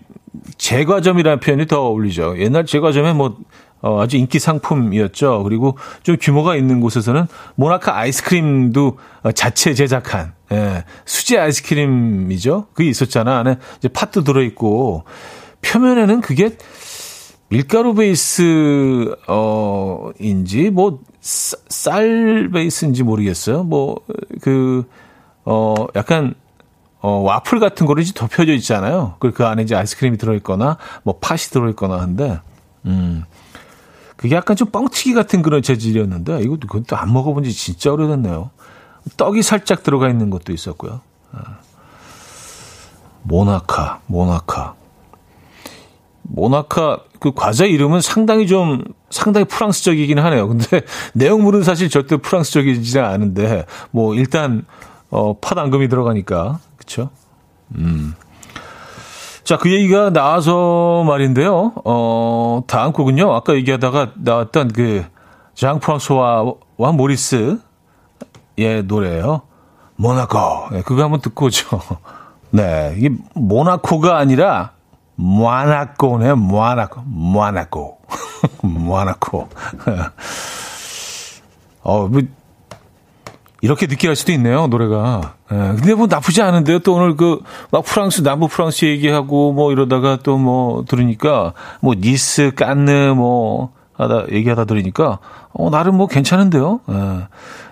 [0.59, 2.39] 제과점이라는 표현이 더 어울리죠.
[2.39, 3.39] 옛날 제과점에 뭐,
[3.81, 5.43] 어, 아주 인기 상품이었죠.
[5.45, 12.67] 그리고 좀 규모가 있는 곳에서는 모나카 아이스크림도 어, 자체 제작한 예, 수제 아이스크림이죠.
[12.73, 13.39] 그게 있었잖아.
[13.39, 15.05] 안에 이제 팥도 들어있고
[15.63, 16.57] 표면에는 그게
[17.51, 23.65] 밀가루 베이스 어 인지 뭐 쌀 베이스인지 모르겠어요.
[23.65, 23.97] 뭐
[24.43, 24.85] 그
[25.51, 26.35] 어 약간
[27.01, 29.15] 어 와플 같은 거를 이제 덮여져 있잖아요.
[29.19, 32.39] 그리고 그 안에 이제 아이스크림이 들어 있거나 뭐 팥이 들어 있거나 한데
[32.85, 33.25] 음.
[34.19, 38.51] 그게 약간 좀 뻥튀기 같은 그런 재질이었는데 이것도 그것도 안 먹어본 지 진짜 오래됐네요.
[39.17, 41.01] 떡이 살짝 들어가 있는 것도 있었고요.
[41.33, 41.59] 아.
[43.23, 44.75] 모나카, 모나카.
[46.25, 50.49] 모나카 그 과자 이름은 상당히 좀 상당히 프랑스적이긴 하네요.
[50.49, 50.83] 근데
[51.15, 54.67] 내용물은 사실 절대 프랑스적이지 않은데 뭐 일단
[55.11, 57.11] 어 팥 앙금이 들어가니까 그렇죠.
[57.77, 58.15] 음.
[59.49, 61.73] 자, 그 얘기가 나와서 말인데요.
[61.87, 63.33] 어, 다음 곡은요.
[63.33, 65.07] 아까 얘기하다가 나왔던 그,
[65.55, 67.57] 장 프랑소와 와 모리스의
[68.85, 69.41] 노래예요.
[69.97, 70.39] 모나코.
[70.73, 71.81] 네, 그거 한번 듣고 오죠.
[72.53, 72.95] 네.
[72.99, 74.73] 이게 모나코가 아니라
[75.15, 77.01] 모나코네, 모나코.
[77.07, 78.01] 모나코.
[78.61, 79.49] 모나코.
[81.85, 82.21] 어, 뭐,
[83.63, 85.38] 이렇게 느끼할 수도 있네요, 노래가.
[85.51, 86.81] 예, 근데 뭐 나쁘지 않은데요.
[86.81, 87.41] 또 오늘 그,
[87.71, 94.27] 막 프랑스, 남부 프랑스 얘기하고 뭐 이러다가 또 뭐 들으니까, 뭐 니스, 깐느 뭐 하다,
[94.31, 95.19] 얘기하다 들으니까,
[95.53, 96.81] 어, 나름 뭐 괜찮은데요.
[96.91, 96.93] 예.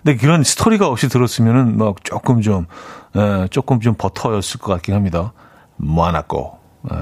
[0.03, 2.67] 근데 그런 스토리가 없이 들었으면은 막 조금 좀,
[3.15, 5.33] 예, 조금 좀 버터였을 것 같긴 합니다.
[5.77, 6.59] 뭐하나고.
[6.93, 6.97] 예.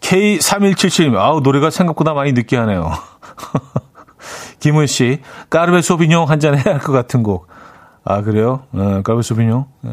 [0.00, 2.90] K3177님, 아우, 노래가 생각보다 많이 느끼하네요.
[4.60, 7.48] 김은 씨, 까르베 소비뇽 한 잔 해야 할 것 같은 곡.
[8.04, 8.64] 아, 그래요?
[8.72, 9.66] 어, 까르베 소비뇽.
[9.86, 9.90] 예.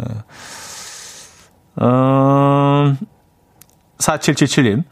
[1.82, 2.97] 음,
[3.99, 4.84] 4777님,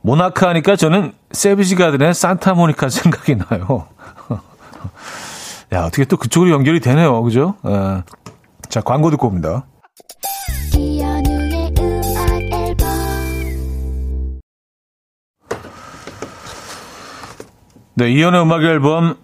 [0.00, 3.86] 모나카 하니까 저는 세비지 가든의 산타모니카 생각이 나요.
[5.72, 7.22] 야, 어떻게 또 그쪽으로 연결이 되네요.
[7.22, 7.54] 그죠?
[7.66, 8.02] 예.
[8.68, 9.66] 자, 광고 듣고 옵니다.
[17.94, 19.14] 네, 이연의 음악 앨범 음,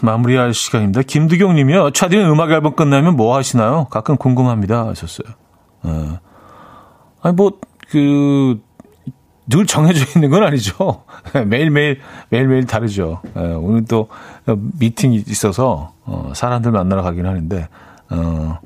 [0.00, 1.02] 마무리할 시간입니다.
[1.02, 1.90] 김두경 님이요.
[1.90, 3.86] 차디는 음악 앨범 끝나면 뭐 하시나요?
[3.90, 4.86] 가끔 궁금합니다.
[4.88, 5.28] 하셨어요.
[5.82, 6.18] 어.
[7.22, 7.52] 아니, 뭐,
[7.90, 8.60] 그,
[9.48, 11.04] 늘 정해져 있는 건 아니죠.
[11.46, 13.22] 매일매일, 매일매일 다르죠.
[13.36, 14.08] 예, 오늘 또
[14.46, 17.68] 미팅이 있어서, 어, 사람들 만나러 가긴 하는데,
[18.10, 18.58] 어,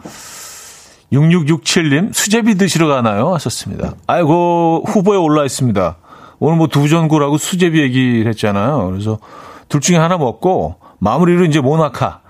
[1.13, 3.33] 6667님, 수제비 드시러 가나요?
[3.35, 3.95] 하셨습니다.
[4.07, 5.97] 아이고, 후보에 올라 있습니다.
[6.45, 8.91] 오늘 뭐 두전구라고 수제비 얘기를 했잖아요.
[8.91, 9.21] 그래서
[9.69, 12.21] 둘 중에 하나 먹고 마무리로 이제 모나카.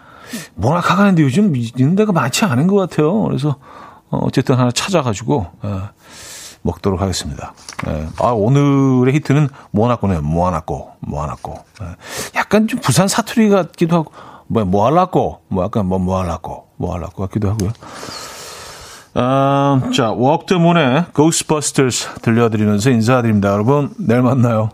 [0.55, 3.23] 모나카 가는데 요즘 있는 데가 많지 않은 것 같아요.
[3.25, 3.57] 그래서
[4.11, 5.89] 어, 어쨌든 하나 찾아가지고 어,
[6.63, 7.53] 먹도록 하겠습니다.
[7.89, 8.07] 예.
[8.19, 10.23] 아 오늘의 히트는 모나코네요.
[10.23, 11.55] 모아나코, 모아나코.
[11.83, 11.87] 예.
[12.35, 14.13] 약간 좀 부산 사투리 같기도 하고
[14.47, 17.73] 뭐 모알라코, 뭐 약간 뭐 모알라코, 모알라코 같기도 하고요.
[19.15, 23.51] 아, 자, Walk the Moon의 Ghostbusters 들려드리면서 인사드립니다.
[23.51, 24.71] 여러분, 내일 만나요.